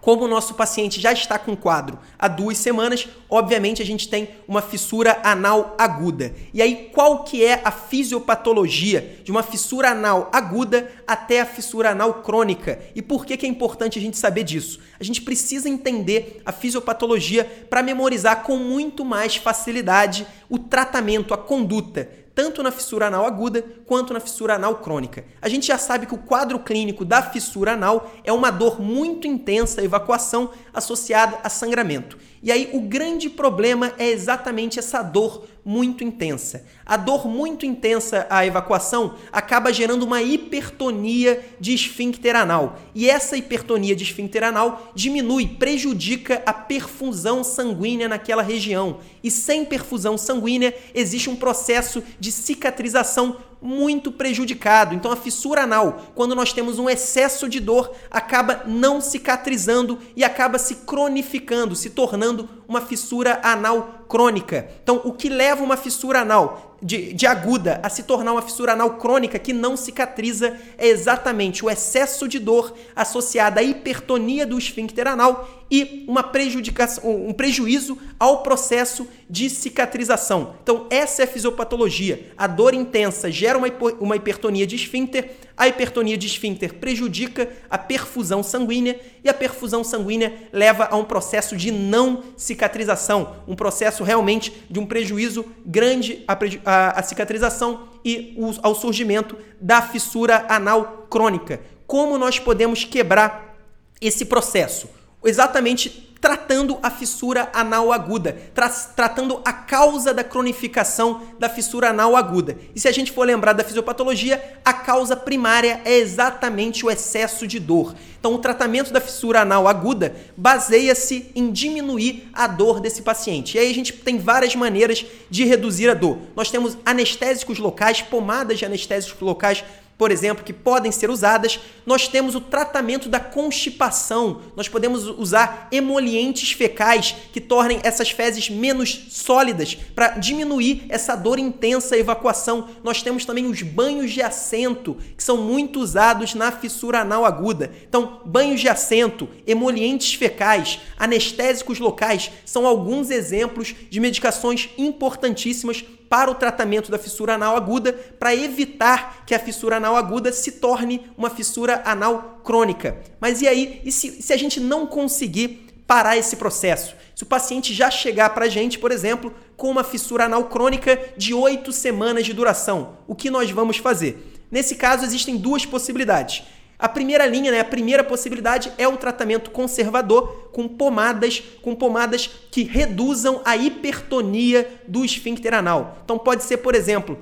como 0.00 0.24
o 0.24 0.28
nosso 0.28 0.54
paciente 0.54 1.00
já 1.00 1.12
está 1.12 1.38
com 1.38 1.56
quadro 1.56 1.98
há 2.18 2.28
duas 2.28 2.58
semanas, 2.58 3.08
obviamente 3.28 3.82
a 3.82 3.84
gente 3.84 4.08
tem 4.08 4.28
uma 4.46 4.62
fissura 4.62 5.20
anal 5.22 5.74
aguda. 5.78 6.34
E 6.52 6.62
aí, 6.62 6.90
qual 6.92 7.24
que 7.24 7.44
é 7.44 7.60
a 7.64 7.70
fisiopatologia 7.70 9.18
de 9.22 9.30
uma 9.30 9.42
fissura 9.42 9.90
anal 9.90 10.28
aguda 10.32 10.90
até 11.06 11.40
a 11.40 11.46
fissura 11.46 11.90
anal 11.90 12.22
crônica? 12.22 12.80
E 12.94 13.02
por 13.02 13.24
que, 13.24 13.36
que 13.36 13.46
é 13.46 13.48
importante 13.48 13.98
a 13.98 14.02
gente 14.02 14.16
saber 14.16 14.44
disso? 14.44 14.80
A 14.98 15.04
gente 15.04 15.22
precisa 15.22 15.68
entender 15.68 16.40
a 16.44 16.52
fisiopatologia 16.52 17.44
para 17.68 17.82
memorizar 17.82 18.42
com 18.42 18.56
muito 18.56 19.04
mais 19.04 19.36
facilidade 19.36 20.26
o 20.48 20.58
tratamento, 20.58 21.34
a 21.34 21.38
conduta 21.38 22.08
tanto 22.38 22.62
na 22.62 22.70
fissura 22.70 23.08
anal 23.08 23.26
aguda 23.26 23.64
quanto 23.84 24.14
na 24.14 24.20
fissura 24.20 24.54
anal 24.54 24.76
crônica. 24.76 25.24
A 25.42 25.48
gente 25.48 25.66
já 25.66 25.76
sabe 25.76 26.06
que 26.06 26.14
o 26.14 26.18
quadro 26.18 26.60
clínico 26.60 27.04
da 27.04 27.20
fissura 27.20 27.72
anal 27.72 28.12
é 28.22 28.32
uma 28.32 28.52
dor 28.52 28.80
muito 28.80 29.26
intensa, 29.26 29.82
evacuação 29.82 30.52
associada 30.78 31.38
a 31.42 31.48
sangramento. 31.48 32.16
E 32.42 32.52
aí 32.52 32.70
o 32.72 32.80
grande 32.80 33.28
problema 33.28 33.92
é 33.98 34.08
exatamente 34.08 34.78
essa 34.78 35.02
dor 35.02 35.46
muito 35.64 36.02
intensa. 36.02 36.64
A 36.86 36.96
dor 36.96 37.28
muito 37.28 37.66
intensa 37.66 38.26
à 38.30 38.46
evacuação 38.46 39.16
acaba 39.30 39.72
gerando 39.72 40.04
uma 40.04 40.22
hipertonia 40.22 41.44
de 41.60 41.74
esfíncter 41.74 42.34
anal. 42.34 42.78
E 42.94 43.10
essa 43.10 43.36
hipertonia 43.36 43.94
de 43.94 44.04
esfíncter 44.04 44.44
anal 44.44 44.90
diminui, 44.94 45.46
prejudica 45.46 46.42
a 46.46 46.52
perfusão 46.52 47.44
sanguínea 47.44 48.08
naquela 48.08 48.42
região. 48.42 49.00
E 49.22 49.30
sem 49.30 49.64
perfusão 49.64 50.16
sanguínea 50.16 50.74
existe 50.94 51.28
um 51.28 51.36
processo 51.36 52.02
de 52.18 52.32
cicatrização 52.32 53.36
muito 53.60 54.12
prejudicado. 54.12 54.94
Então 54.94 55.10
a 55.10 55.16
fissura 55.16 55.62
anal, 55.62 56.12
quando 56.14 56.34
nós 56.34 56.52
temos 56.52 56.78
um 56.78 56.88
excesso 56.88 57.48
de 57.48 57.60
dor, 57.60 57.92
acaba 58.10 58.62
não 58.66 59.00
cicatrizando 59.00 59.98
e 60.16 60.24
acaba 60.24 60.58
se 60.58 60.76
cronificando, 60.76 61.74
se 61.74 61.90
tornando 61.90 62.48
uma 62.66 62.80
fissura 62.80 63.40
anal 63.42 64.04
crônica. 64.08 64.68
Então 64.82 65.00
o 65.04 65.12
que 65.12 65.28
leva 65.28 65.62
uma 65.62 65.76
fissura 65.76 66.20
anal 66.20 66.67
de, 66.80 67.12
de, 67.12 67.26
aguda 67.26 67.80
a 67.82 67.88
se 67.88 68.04
tornar 68.04 68.32
uma 68.32 68.42
fissura 68.42 68.72
anal 68.72 68.94
crônica 68.94 69.38
que 69.38 69.52
não 69.52 69.76
cicatriza 69.76 70.56
é 70.76 70.86
exatamente 70.86 71.64
o 71.64 71.70
excesso 71.70 72.28
de 72.28 72.38
dor 72.38 72.74
associada 72.94 73.60
à 73.60 73.62
hipertonia 73.62 74.46
do 74.46 74.56
esfíncter 74.56 75.06
anal 75.06 75.58
e 75.70 76.04
uma 76.08 76.22
prejudicação, 76.22 77.04
um 77.28 77.32
prejuízo 77.32 77.98
ao 78.18 78.42
processo 78.42 79.06
de 79.28 79.50
cicatrização. 79.50 80.54
Então, 80.62 80.86
essa 80.88 81.22
é 81.22 81.24
a 81.24 81.28
fisiopatologia. 81.28 82.32
A 82.36 82.46
dor 82.46 82.72
intensa 82.72 83.30
gera 83.30 83.58
uma, 83.58 83.68
uma 84.00 84.16
hipertonia 84.16 84.66
de 84.66 84.76
esfíncter, 84.76 85.32
a 85.56 85.68
hipertonia 85.68 86.16
de 86.16 86.26
esfíncter 86.26 86.74
prejudica 86.74 87.50
a 87.68 87.76
perfusão 87.76 88.42
sanguínea 88.42 88.98
e 89.22 89.28
a 89.28 89.34
perfusão 89.34 89.84
sanguínea 89.84 90.48
leva 90.52 90.88
a 90.90 90.96
um 90.96 91.04
processo 91.04 91.56
de 91.56 91.70
não 91.70 92.22
cicatrização, 92.36 93.36
um 93.46 93.54
processo 93.54 94.02
realmente 94.02 94.64
de 94.70 94.78
um 94.78 94.86
prejuízo 94.86 95.44
grande 95.66 96.24
à, 96.26 96.38
à, 96.68 97.00
à 97.00 97.02
cicatrização 97.02 97.88
e 98.04 98.34
o, 98.36 98.52
ao 98.62 98.74
surgimento 98.74 99.36
da 99.60 99.80
fissura 99.80 100.44
anal 100.48 101.06
crônica. 101.08 101.60
Como 101.86 102.18
nós 102.18 102.38
podemos 102.38 102.84
quebrar 102.84 103.56
esse 104.00 104.26
processo? 104.26 104.88
exatamente 105.24 106.07
tratando 106.20 106.78
a 106.82 106.90
fissura 106.90 107.48
anal 107.52 107.92
aguda, 107.92 108.36
tra 108.54 108.68
tratando 108.68 109.40
a 109.44 109.52
causa 109.52 110.12
da 110.12 110.24
cronificação 110.24 111.22
da 111.38 111.48
fissura 111.48 111.90
anal 111.90 112.16
aguda. 112.16 112.58
E 112.74 112.80
se 112.80 112.88
a 112.88 112.92
gente 112.92 113.12
for 113.12 113.26
lembrar 113.26 113.52
da 113.52 113.64
fisiopatologia, 113.64 114.58
a 114.64 114.72
causa 114.72 115.16
primária 115.16 115.80
é 115.84 115.96
exatamente 115.96 116.84
o 116.84 116.90
excesso 116.90 117.46
de 117.46 117.60
dor. 117.60 117.94
Então, 118.18 118.34
o 118.34 118.38
tratamento 118.38 118.92
da 118.92 119.00
fissura 119.00 119.42
anal 119.42 119.68
aguda 119.68 120.14
baseia-se 120.36 121.30
em 121.34 121.52
diminuir 121.52 122.28
a 122.32 122.48
dor 122.48 122.80
desse 122.80 123.02
paciente. 123.02 123.56
E 123.56 123.60
aí 123.60 123.70
a 123.70 123.74
gente 123.74 123.92
tem 123.92 124.18
várias 124.18 124.56
maneiras 124.56 125.06
de 125.30 125.44
reduzir 125.44 125.88
a 125.88 125.94
dor. 125.94 126.18
Nós 126.34 126.50
temos 126.50 126.76
anestésicos 126.84 127.58
locais, 127.58 128.02
pomadas 128.02 128.58
de 128.58 128.64
anestésicos 128.64 129.20
locais 129.20 129.64
por 129.98 130.12
exemplo, 130.12 130.44
que 130.44 130.52
podem 130.52 130.92
ser 130.92 131.10
usadas, 131.10 131.58
nós 131.84 132.06
temos 132.06 132.36
o 132.36 132.40
tratamento 132.40 133.08
da 133.08 133.18
constipação. 133.18 134.42
Nós 134.54 134.68
podemos 134.68 135.06
usar 135.06 135.66
emolientes 135.72 136.52
fecais 136.52 137.16
que 137.32 137.40
tornem 137.40 137.80
essas 137.82 138.08
fezes 138.08 138.48
menos 138.48 139.06
sólidas 139.10 139.74
para 139.96 140.10
diminuir 140.10 140.86
essa 140.88 141.16
dor 141.16 141.40
intensa 141.40 141.96
e 141.96 142.00
evacuação. 142.00 142.68
Nós 142.84 143.02
temos 143.02 143.24
também 143.24 143.46
os 143.46 143.62
banhos 143.62 144.12
de 144.12 144.22
assento, 144.22 144.96
que 145.16 145.24
são 145.24 145.36
muito 145.36 145.80
usados 145.80 146.32
na 146.32 146.52
fissura 146.52 147.00
anal 147.00 147.24
aguda. 147.24 147.72
Então, 147.88 148.20
banhos 148.24 148.60
de 148.60 148.68
assento, 148.68 149.28
emolientes 149.44 150.14
fecais, 150.14 150.78
anestésicos 150.96 151.80
locais 151.80 152.30
são 152.44 152.68
alguns 152.68 153.10
exemplos 153.10 153.74
de 153.90 153.98
medicações 153.98 154.70
importantíssimas 154.78 155.84
para 156.08 156.30
o 156.30 156.34
tratamento 156.34 156.90
da 156.90 156.98
fissura 156.98 157.34
anal 157.34 157.56
aguda 157.56 157.92
para 157.92 158.34
evitar 158.34 159.24
que 159.26 159.34
a 159.34 159.38
fissura 159.38 159.76
anal 159.76 159.96
aguda 159.96 160.32
se 160.32 160.52
torne 160.52 161.10
uma 161.16 161.30
fissura 161.30 161.82
anal 161.84 162.40
crônica. 162.44 162.98
Mas 163.20 163.42
e 163.42 163.48
aí, 163.48 163.80
e 163.84 163.92
se, 163.92 164.22
se 164.22 164.32
a 164.32 164.36
gente 164.36 164.58
não 164.58 164.86
conseguir 164.86 165.66
parar 165.86 166.16
esse 166.16 166.36
processo? 166.36 166.94
Se 167.14 167.22
o 167.24 167.26
paciente 167.26 167.74
já 167.74 167.90
chegar 167.90 168.30
para 168.30 168.44
a 168.44 168.48
gente, 168.48 168.78
por 168.78 168.92
exemplo, 168.92 169.34
com 169.56 169.70
uma 169.70 169.82
fissura 169.82 170.24
anal 170.24 170.44
crônica 170.44 170.98
de 171.16 171.34
oito 171.34 171.72
semanas 171.72 172.24
de 172.24 172.32
duração, 172.32 172.98
o 173.06 173.14
que 173.14 173.30
nós 173.30 173.50
vamos 173.50 173.78
fazer? 173.78 174.36
Nesse 174.50 174.76
caso, 174.76 175.04
existem 175.04 175.36
duas 175.36 175.66
possibilidades. 175.66 176.44
A 176.78 176.88
primeira 176.88 177.26
linha, 177.26 177.50
né, 177.50 177.60
a 177.60 177.64
primeira 177.64 178.04
possibilidade 178.04 178.72
é 178.78 178.86
o 178.86 178.96
tratamento 178.96 179.50
conservador 179.50 180.50
com 180.52 180.68
pomadas, 180.68 181.42
com 181.60 181.74
pomadas 181.74 182.30
que 182.50 182.62
reduzam 182.62 183.40
a 183.44 183.56
hipertonia 183.56 184.80
do 184.86 185.04
esfíncter 185.04 185.54
anal. 185.54 185.98
Então 186.04 186.16
pode 186.16 186.44
ser, 186.44 186.58
por 186.58 186.76
exemplo, 186.76 187.18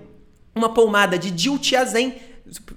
uma 0.54 0.74
pomada 0.74 1.18
de 1.18 1.30
diltiazem 1.30 2.14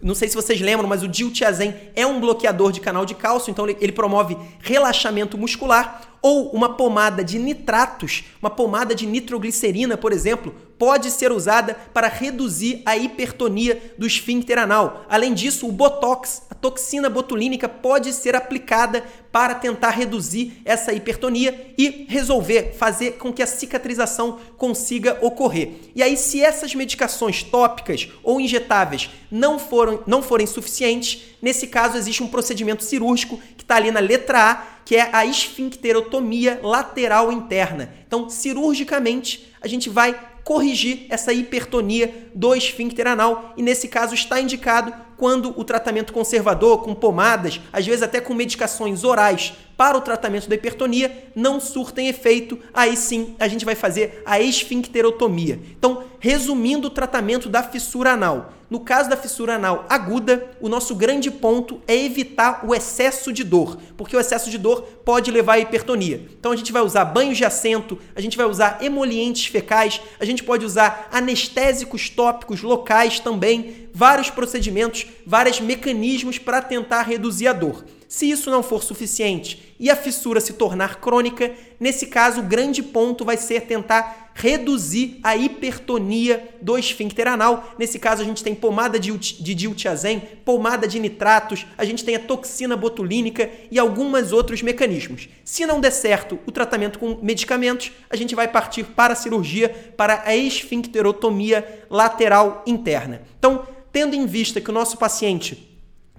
não 0.01 0.15
sei 0.15 0.27
se 0.27 0.35
vocês 0.35 0.59
lembram, 0.59 0.89
mas 0.89 1.03
o 1.03 1.07
diltiazem 1.07 1.75
é 1.95 2.05
um 2.05 2.19
bloqueador 2.19 2.71
de 2.71 2.81
canal 2.81 3.05
de 3.05 3.13
cálcio, 3.13 3.51
então 3.51 3.67
ele 3.67 3.91
promove 3.91 4.35
relaxamento 4.59 5.37
muscular 5.37 6.17
ou 6.21 6.49
uma 6.51 6.75
pomada 6.75 7.23
de 7.23 7.39
nitratos, 7.39 8.25
uma 8.41 8.49
pomada 8.49 8.93
de 8.93 9.05
nitroglicerina, 9.05 9.97
por 9.97 10.11
exemplo, 10.11 10.53
pode 10.79 11.11
ser 11.11 11.31
usada 11.31 11.75
para 11.93 12.07
reduzir 12.07 12.81
a 12.85 12.95
hipertonia 12.95 13.93
do 13.97 14.07
esfíncter 14.07 14.57
anal. 14.57 15.05
Além 15.09 15.33
disso, 15.33 15.67
o 15.67 15.71
botox, 15.71 16.43
a 16.49 16.55
toxina 16.55 17.09
botulínica, 17.09 17.67
pode 17.67 18.13
ser 18.13 18.33
aplicada 18.33 19.03
para 19.29 19.53
tentar 19.53 19.91
reduzir 19.91 20.61
essa 20.63 20.93
hipertonia 20.93 21.73
e 21.77 22.05
resolver, 22.07 22.73
fazer 22.77 23.17
com 23.17 23.31
que 23.31 23.43
a 23.43 23.47
cicatrização 23.47 24.39
consiga 24.57 25.19
ocorrer. 25.21 25.71
E 25.93 26.01
aí, 26.01 26.15
se 26.15 26.41
essas 26.41 26.73
medicações 26.73 27.43
tópicas 27.43 28.09
ou 28.23 28.39
injetáveis 28.39 29.09
não, 29.29 29.59
foram, 29.59 30.01
não 30.07 30.23
forem 30.23 30.47
suficientes, 30.47 31.35
nesse 31.41 31.67
caso 31.67 31.97
existe 31.97 32.23
um 32.23 32.27
procedimento 32.27 32.83
cirúrgico 32.83 33.39
que 33.57 33.63
está 33.63 33.75
ali 33.75 33.91
na 33.91 33.99
letra 33.99 34.51
A, 34.51 34.55
que 34.85 34.95
é 34.95 35.09
a 35.13 35.25
esfincterotomia 35.25 36.59
lateral 36.63 37.31
interna. 37.31 37.93
Então, 38.07 38.29
cirurgicamente, 38.29 39.53
a 39.61 39.67
gente 39.67 39.89
vai 39.89 40.19
corrigir 40.43 41.05
essa 41.09 41.31
hipertonia 41.31 42.31
do 42.33 42.55
esfíncter 42.55 43.05
anal 43.05 43.53
e 43.55 43.61
nesse 43.61 43.87
caso 43.87 44.15
está 44.15 44.41
indicado 44.41 44.91
quando 45.15 45.53
o 45.55 45.63
tratamento 45.63 46.11
conservador 46.11 46.81
com 46.81 46.95
pomadas, 46.95 47.61
às 47.71 47.85
vezes 47.85 48.01
até 48.01 48.19
com 48.19 48.33
medicações 48.33 49.03
orais 49.03 49.53
para 49.79 49.97
o 49.97 50.01
tratamento 50.01 50.49
da 50.49 50.55
hipertonia 50.55 51.31
não 51.33 51.57
surtem 51.57 52.09
efeito, 52.09 52.59
aí 52.73 52.97
sim 52.97 53.33
a 53.39 53.47
gente 53.47 53.63
vai 53.63 53.75
fazer 53.75 54.21
a 54.25 54.37
esfincterotomia. 54.37 55.57
Então, 55.77 56.03
resumindo 56.19 56.89
o 56.89 56.91
tratamento 56.91 57.47
da 57.47 57.63
fissura 57.63 58.11
anal, 58.11 58.51
no 58.69 58.81
caso 58.81 59.09
da 59.09 59.15
fissura 59.15 59.55
anal 59.55 59.85
aguda, 59.89 60.51
o 60.59 60.67
nosso 60.67 60.93
grande 60.93 61.31
ponto 61.31 61.81
é 61.87 61.95
evitar 61.95 62.65
o 62.67 62.75
excesso 62.75 63.31
de 63.31 63.41
dor, 63.41 63.77
porque 63.95 64.17
o 64.17 64.19
excesso 64.19 64.49
de 64.49 64.57
dor 64.57 64.81
pode 65.05 65.31
levar 65.31 65.53
à 65.53 65.59
hipertonia. 65.59 66.27
Então 66.37 66.51
a 66.51 66.55
gente 66.57 66.73
vai 66.73 66.81
usar 66.81 67.05
banhos 67.05 67.37
de 67.37 67.45
assento, 67.45 67.97
a 68.13 68.19
gente 68.19 68.35
vai 68.35 68.45
usar 68.45 68.83
emolientes 68.83 69.45
fecais, 69.45 70.01
a 70.19 70.25
gente 70.25 70.43
pode 70.43 70.65
usar 70.65 71.07
anestésicos 71.09 72.09
tópicos 72.09 72.61
locais 72.61 73.19
também, 73.19 73.88
vários 73.93 74.29
procedimentos, 74.29 75.05
vários 75.25 75.59
mecanismos 75.59 76.37
para 76.37 76.61
tentar 76.61 77.03
reduzir 77.03 77.47
a 77.47 77.53
dor. 77.53 77.85
Se 78.07 78.29
isso 78.29 78.49
não 78.49 78.63
for 78.63 78.83
suficiente 78.83 79.75
e 79.79 79.89
a 79.89 79.95
fissura 79.95 80.41
se 80.41 80.53
tornar 80.53 80.99
crônica, 80.99 81.53
nesse 81.79 82.07
caso 82.07 82.41
o 82.41 82.43
grande 82.43 82.83
ponto 82.83 83.23
vai 83.23 83.37
ser 83.37 83.61
tentar 83.61 84.29
reduzir 84.39 85.19
a 85.21 85.35
hipertonia 85.35 86.55
do 86.61 86.77
esfíncter 86.77 87.27
anal. 87.27 87.75
Nesse 87.77 87.99
caso 87.99 88.21
a 88.21 88.25
gente 88.25 88.43
tem 88.43 88.55
pomada 88.55 88.97
de, 88.97 89.11
de 89.11 89.53
diltiazem, 89.53 90.21
pomada 90.45 90.87
de 90.87 90.97
nitratos, 90.97 91.65
a 91.77 91.83
gente 91.83 92.05
tem 92.05 92.15
a 92.15 92.19
toxina 92.19 92.77
botulínica 92.77 93.49
e 93.69 93.77
alguns 93.77 94.31
outros 94.31 94.61
mecanismos. 94.61 95.27
Se 95.43 95.65
não 95.65 95.81
der 95.81 95.91
certo 95.91 96.39
o 96.45 96.51
tratamento 96.51 96.99
com 96.99 97.19
medicamentos, 97.21 97.91
a 98.09 98.15
gente 98.15 98.33
vai 98.33 98.47
partir 98.47 98.85
para 98.85 99.13
a 99.13 99.15
cirurgia, 99.15 99.93
para 99.97 100.23
a 100.25 100.35
esfincterotomia 100.35 101.85
lateral 101.89 102.63
interna. 102.65 103.21
Então, 103.37 103.67
tendo 103.91 104.15
em 104.15 104.25
vista 104.25 104.61
que 104.61 104.69
o 104.69 104.73
nosso 104.73 104.97
paciente 104.97 105.68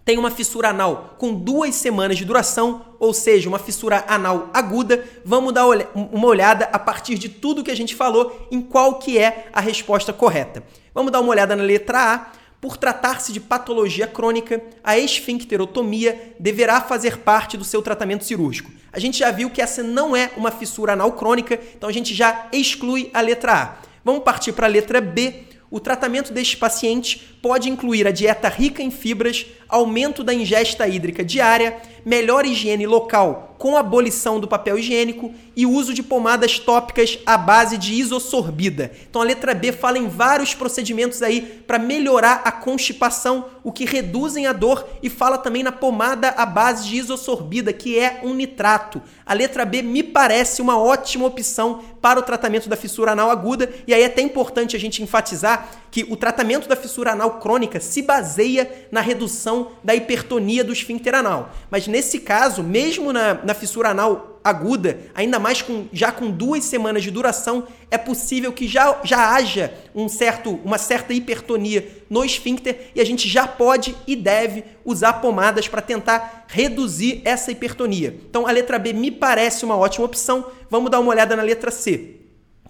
tem 0.04 0.18
uma 0.18 0.30
fissura 0.30 0.70
anal 0.70 1.16
com 1.18 1.34
duas 1.34 1.74
semanas 1.74 2.16
de 2.16 2.24
duração, 2.24 2.84
ou 2.98 3.12
seja, 3.12 3.48
uma 3.48 3.58
fissura 3.58 4.04
anal 4.08 4.50
aguda, 4.52 5.04
vamos 5.24 5.52
dar 5.52 5.66
uma 5.66 6.26
olhada 6.26 6.68
a 6.72 6.78
partir 6.78 7.16
de 7.16 7.28
tudo 7.28 7.62
que 7.62 7.70
a 7.70 7.76
gente 7.76 7.94
falou 7.94 8.48
em 8.50 8.60
qual 8.60 8.98
que 8.98 9.18
é 9.18 9.48
a 9.52 9.60
resposta 9.60 10.12
correta. 10.12 10.62
Vamos 10.94 11.12
dar 11.12 11.20
uma 11.20 11.30
olhada 11.30 11.54
na 11.54 11.62
letra 11.62 12.14
A. 12.14 12.40
Por 12.60 12.76
tratar-se 12.76 13.32
de 13.32 13.40
patologia 13.40 14.06
crônica, 14.06 14.62
a 14.84 14.98
esfincterotomia 14.98 16.34
deverá 16.38 16.78
fazer 16.82 17.16
parte 17.18 17.56
do 17.56 17.64
seu 17.64 17.80
tratamento 17.80 18.22
cirúrgico. 18.22 18.70
A 18.92 19.00
gente 19.00 19.18
já 19.18 19.30
viu 19.30 19.48
que 19.48 19.62
essa 19.62 19.82
não 19.82 20.14
é 20.14 20.30
uma 20.36 20.50
fissura 20.50 20.92
anal 20.92 21.12
crônica, 21.12 21.58
então 21.74 21.88
a 21.88 21.92
gente 21.92 22.14
já 22.14 22.48
exclui 22.52 23.10
a 23.14 23.22
letra 23.22 23.54
A. 23.54 23.76
Vamos 24.04 24.22
partir 24.22 24.52
para 24.52 24.66
a 24.66 24.70
letra 24.70 25.00
B. 25.00 25.44
O 25.70 25.80
tratamento 25.80 26.34
deste 26.34 26.56
paciente 26.56 27.38
pode 27.42 27.68
incluir 27.68 28.06
a 28.06 28.10
dieta 28.10 28.48
rica 28.48 28.82
em 28.82 28.90
fibras, 28.90 29.46
aumento 29.68 30.22
da 30.22 30.34
ingesta 30.34 30.86
hídrica 30.86 31.24
diária, 31.24 31.76
melhor 32.04 32.44
higiene 32.44 32.86
local 32.86 33.50
com 33.60 33.76
abolição 33.76 34.40
do 34.40 34.48
papel 34.48 34.78
higiênico 34.78 35.34
e 35.54 35.66
uso 35.66 35.92
de 35.92 36.02
pomadas 36.02 36.58
tópicas 36.58 37.18
à 37.26 37.36
base 37.36 37.76
de 37.76 37.92
isosorbida. 37.92 38.90
Então 39.08 39.20
a 39.20 39.24
letra 39.24 39.52
B 39.52 39.70
fala 39.70 39.98
em 39.98 40.08
vários 40.08 40.54
procedimentos 40.54 41.20
aí 41.20 41.42
para 41.66 41.78
melhorar 41.78 42.40
a 42.42 42.50
constipação, 42.50 43.44
o 43.62 43.70
que 43.70 43.84
reduzem 43.84 44.46
a 44.46 44.54
dor 44.54 44.88
e 45.02 45.10
fala 45.10 45.36
também 45.36 45.62
na 45.62 45.70
pomada 45.70 46.30
à 46.30 46.46
base 46.46 46.88
de 46.88 46.96
isosorbida, 46.96 47.70
que 47.70 47.98
é 47.98 48.20
um 48.22 48.32
nitrato. 48.32 49.02
A 49.26 49.34
letra 49.34 49.66
B 49.66 49.82
me 49.82 50.02
parece 50.02 50.62
uma 50.62 50.78
ótima 50.78 51.26
opção 51.26 51.84
para 52.00 52.18
o 52.18 52.22
tratamento 52.22 52.66
da 52.66 52.76
fissura 52.76 53.12
anal 53.12 53.30
aguda 53.30 53.70
e 53.86 53.92
aí 53.92 54.00
é 54.00 54.06
até 54.06 54.22
importante 54.22 54.74
a 54.74 54.80
gente 54.80 55.02
enfatizar 55.02 55.68
que 55.90 56.06
o 56.08 56.16
tratamento 56.16 56.66
da 56.66 56.76
fissura 56.76 57.12
anal 57.12 57.29
crônica 57.38 57.80
se 57.80 58.02
baseia 58.02 58.86
na 58.90 59.00
redução 59.00 59.72
da 59.82 59.94
hipertonia 59.94 60.64
do 60.64 60.72
esfíncter 60.72 61.14
anal. 61.14 61.50
Mas 61.70 61.86
nesse 61.86 62.20
caso, 62.20 62.62
mesmo 62.62 63.12
na, 63.12 63.34
na 63.44 63.54
fissura 63.54 63.90
anal 63.90 64.40
aguda, 64.42 64.98
ainda 65.14 65.38
mais 65.38 65.60
com, 65.60 65.86
já 65.92 66.10
com 66.10 66.30
duas 66.30 66.64
semanas 66.64 67.02
de 67.02 67.10
duração, 67.10 67.66
é 67.90 67.98
possível 67.98 68.52
que 68.52 68.66
já, 68.66 68.98
já 69.04 69.34
haja 69.34 69.72
um 69.94 70.08
certo, 70.08 70.58
uma 70.64 70.78
certa 70.78 71.12
hipertonia 71.12 71.86
no 72.08 72.24
esfíncter 72.24 72.90
e 72.94 73.00
a 73.00 73.04
gente 73.04 73.28
já 73.28 73.46
pode 73.46 73.94
e 74.06 74.16
deve 74.16 74.64
usar 74.84 75.14
pomadas 75.14 75.68
para 75.68 75.82
tentar 75.82 76.46
reduzir 76.48 77.20
essa 77.24 77.52
hipertonia. 77.52 78.16
Então 78.28 78.46
a 78.46 78.50
letra 78.50 78.78
B 78.78 78.92
me 78.92 79.10
parece 79.10 79.64
uma 79.64 79.76
ótima 79.76 80.06
opção. 80.06 80.46
Vamos 80.70 80.90
dar 80.90 81.00
uma 81.00 81.10
olhada 81.10 81.36
na 81.36 81.42
letra 81.42 81.70
C. 81.70 82.19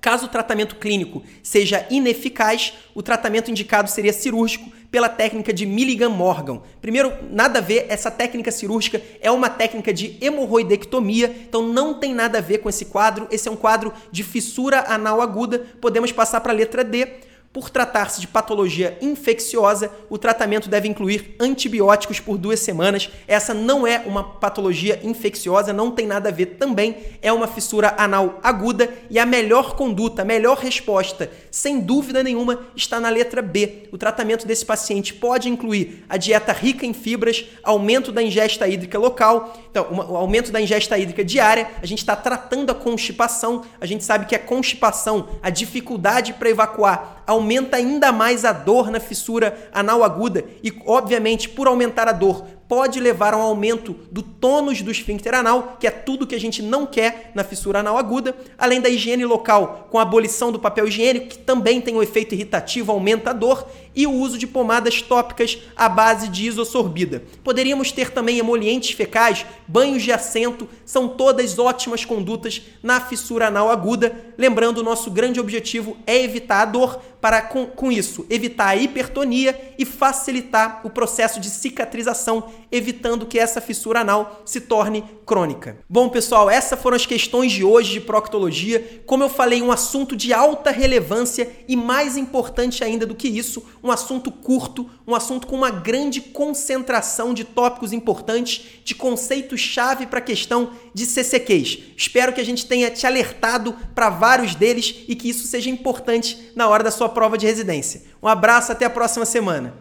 Caso 0.00 0.26
o 0.26 0.28
tratamento 0.28 0.76
clínico 0.76 1.22
seja 1.42 1.86
ineficaz, 1.90 2.72
o 2.94 3.02
tratamento 3.02 3.50
indicado 3.50 3.90
seria 3.90 4.12
cirúrgico 4.12 4.70
pela 4.90 5.08
técnica 5.08 5.52
de 5.52 5.66
Milligan-Morgan. 5.66 6.60
Primeiro, 6.80 7.12
nada 7.30 7.60
a 7.60 7.62
ver, 7.62 7.86
essa 7.88 8.10
técnica 8.10 8.50
cirúrgica 8.50 9.00
é 9.20 9.30
uma 9.30 9.48
técnica 9.48 9.92
de 9.92 10.16
hemorroidectomia, 10.20 11.34
então 11.48 11.62
não 11.62 11.94
tem 11.94 12.12
nada 12.12 12.38
a 12.38 12.40
ver 12.40 12.58
com 12.58 12.68
esse 12.68 12.86
quadro. 12.86 13.28
Esse 13.30 13.48
é 13.48 13.52
um 13.52 13.56
quadro 13.56 13.92
de 14.10 14.24
fissura 14.24 14.84
anal 14.88 15.20
aguda. 15.20 15.66
Podemos 15.80 16.10
passar 16.10 16.40
para 16.40 16.52
a 16.52 16.56
letra 16.56 16.82
D. 16.82 17.06
Por 17.52 17.68
tratar-se 17.68 18.20
de 18.20 18.28
patologia 18.28 18.96
infecciosa, 19.02 19.90
o 20.08 20.16
tratamento 20.16 20.68
deve 20.68 20.86
incluir 20.86 21.34
antibióticos 21.40 22.20
por 22.20 22.38
duas 22.38 22.60
semanas. 22.60 23.10
Essa 23.26 23.52
não 23.52 23.84
é 23.84 24.04
uma 24.06 24.22
patologia 24.22 25.00
infecciosa, 25.02 25.72
não 25.72 25.90
tem 25.90 26.06
nada 26.06 26.28
a 26.28 26.32
ver 26.32 26.46
também. 26.60 26.96
É 27.20 27.32
uma 27.32 27.48
fissura 27.48 27.92
anal 27.98 28.38
aguda 28.40 28.88
e 29.10 29.18
a 29.18 29.26
melhor 29.26 29.74
conduta, 29.74 30.22
a 30.22 30.24
melhor 30.24 30.58
resposta, 30.58 31.28
sem 31.50 31.80
dúvida 31.80 32.22
nenhuma, 32.22 32.68
está 32.76 33.00
na 33.00 33.08
letra 33.08 33.42
B. 33.42 33.88
O 33.90 33.98
tratamento 33.98 34.46
desse 34.46 34.64
paciente 34.64 35.12
pode 35.12 35.48
incluir 35.48 36.04
a 36.08 36.16
dieta 36.16 36.52
rica 36.52 36.86
em 36.86 36.92
fibras, 36.92 37.46
aumento 37.64 38.12
da 38.12 38.22
ingesta 38.22 38.68
hídrica 38.68 38.96
local, 38.96 39.58
então, 39.70 39.86
o 39.92 40.16
aumento 40.16 40.50
da 40.50 40.60
ingesta 40.60 40.98
hídrica 40.98 41.24
diária. 41.24 41.68
A 41.80 41.86
gente 41.86 41.98
está 41.98 42.16
tratando 42.16 42.70
a 42.70 42.74
constipação. 42.74 43.64
A 43.80 43.86
gente 43.86 44.02
sabe 44.02 44.26
que 44.26 44.34
a 44.34 44.38
constipação, 44.38 45.28
a 45.40 45.48
dificuldade 45.48 46.32
para 46.32 46.50
evacuar, 46.50 47.19
aumenta 47.30 47.76
ainda 47.76 48.10
mais 48.10 48.44
a 48.44 48.52
dor 48.52 48.90
na 48.90 48.98
fissura 48.98 49.56
anal 49.72 50.02
aguda 50.02 50.44
e, 50.64 50.72
obviamente, 50.84 51.48
por 51.48 51.68
aumentar 51.68 52.08
a 52.08 52.12
dor, 52.12 52.44
pode 52.70 53.00
levar 53.00 53.35
a 53.35 53.37
um 53.37 53.42
aumento 53.42 53.96
do 54.12 54.22
tônus 54.22 54.80
do 54.80 54.92
esfíncter 54.92 55.35
anal, 55.35 55.76
que 55.80 55.88
é 55.88 55.90
tudo 55.90 56.24
que 56.24 56.37
a 56.37 56.38
gente 56.38 56.62
não 56.62 56.87
quer 56.87 57.33
na 57.35 57.42
fissura 57.42 57.80
anal 57.80 57.98
aguda, 57.98 58.33
além 58.56 58.80
da 58.80 58.88
higiene 58.88 59.24
local, 59.24 59.88
com 59.90 59.98
a 59.98 60.02
abolição 60.02 60.52
do 60.52 60.59
papel 60.61 60.87
higiênico, 60.87 61.30
que 61.30 61.38
também 61.38 61.80
tem 61.80 61.96
um 61.96 62.02
efeito 62.02 62.33
irritativo, 62.33 62.92
aumenta 62.92 63.30
a 63.30 63.33
dor, 63.33 63.66
e 63.92 64.06
o 64.06 64.12
uso 64.12 64.38
de 64.38 64.46
pomadas 64.46 65.02
tópicas 65.02 65.59
à 65.76 65.88
base 65.88 66.28
de 66.28 66.46
isosorbida. 66.46 67.24
Poderíamos 67.42 67.90
ter 67.90 68.12
também 68.12 68.38
emolientes 68.38 68.92
fecais, 68.92 69.44
banhos 69.66 70.04
de 70.04 70.12
assento, 70.12 70.68
são 70.85 71.09
todas 71.09 71.59
ótimas 71.59 72.04
condutas 72.04 72.62
na 72.85 73.00
fissura 73.00 73.48
anal 73.48 73.68
aguda. 73.68 74.33
Lembrando, 74.38 74.78
o 74.78 74.85
nosso 74.85 75.11
grande 75.11 75.40
objetivo 75.40 75.96
é 76.06 76.22
evitar 76.22 76.62
a 76.62 76.66
dor, 76.66 77.00
para 77.20 77.42
com, 77.42 77.66
com 77.66 77.92
isso 77.92 78.26
evitar 78.30 78.68
a 78.68 78.76
hipertonia 78.76 79.74
e 79.78 79.85
facilitar 79.85 80.80
o 80.85 80.90
processo 80.90 81.38
de 81.38 81.50
cicatrização, 81.50 82.50
evitando 82.72 83.26
que 83.26 83.38
essa 83.38 83.61
fissura 83.61 84.00
anal 84.00 84.42
se 84.44 84.61
torne 84.61 85.04
crônica. 85.26 85.78
Bom, 85.88 86.09
pessoal, 86.09 86.50
essas 86.50 86.80
foram 86.80 86.96
as 86.96 87.06
questões 87.06 87.52
de 87.52 87.64
hoje 87.64 87.92
de 87.92 88.00
proctologia. 88.00 89.02
Como 89.06 89.22
eu 89.22 89.28
falei, 89.28 89.62
um 89.62 89.72
assunto 89.72 90.16
de 90.16 90.33
alta 90.33 90.70
relevância 90.70 91.48
e 91.68 91.76
mais 91.76 92.16
importante 92.16 92.83
ainda 92.83 93.06
do 93.06 93.14
que 93.14 93.28
isso, 93.28 93.64
um 93.83 93.90
assunto 93.90 94.30
curto, 94.30 94.88
um 95.06 95.14
assunto 95.14 95.46
com 95.46 95.56
uma 95.56 95.70
grande 95.70 96.20
concentração 96.20 97.33
de 97.33 97.44
tópicos 97.44 97.92
importantes, 97.92 98.80
de 98.85 98.94
conceitos-chave 98.94 100.06
para 100.06 100.18
a 100.18 100.22
questão 100.22 100.72
de 100.94 101.06
CCQs. 101.06 101.78
Espero 101.96 102.33
que 102.33 102.40
a 102.40 102.44
gente 102.44 102.66
tenha 102.66 102.90
te 102.90 103.06
alertado 103.06 103.74
para 103.94 104.11
vários 104.11 104.54
deles 104.54 105.04
e 105.09 105.14
que 105.14 105.28
isso 105.28 105.46
seja 105.46 105.70
importante 105.70 106.50
na 106.54 106.68
hora 106.68 106.83
da 106.83 106.90
sua 106.90 107.09
prova 107.09 107.38
de 107.38 107.46
residência. 107.46 108.02
Um 108.22 108.28
abraço, 108.28 108.72
até 108.72 108.85
a 108.85 108.90
próxima 108.90 109.24
semana. 109.24 109.79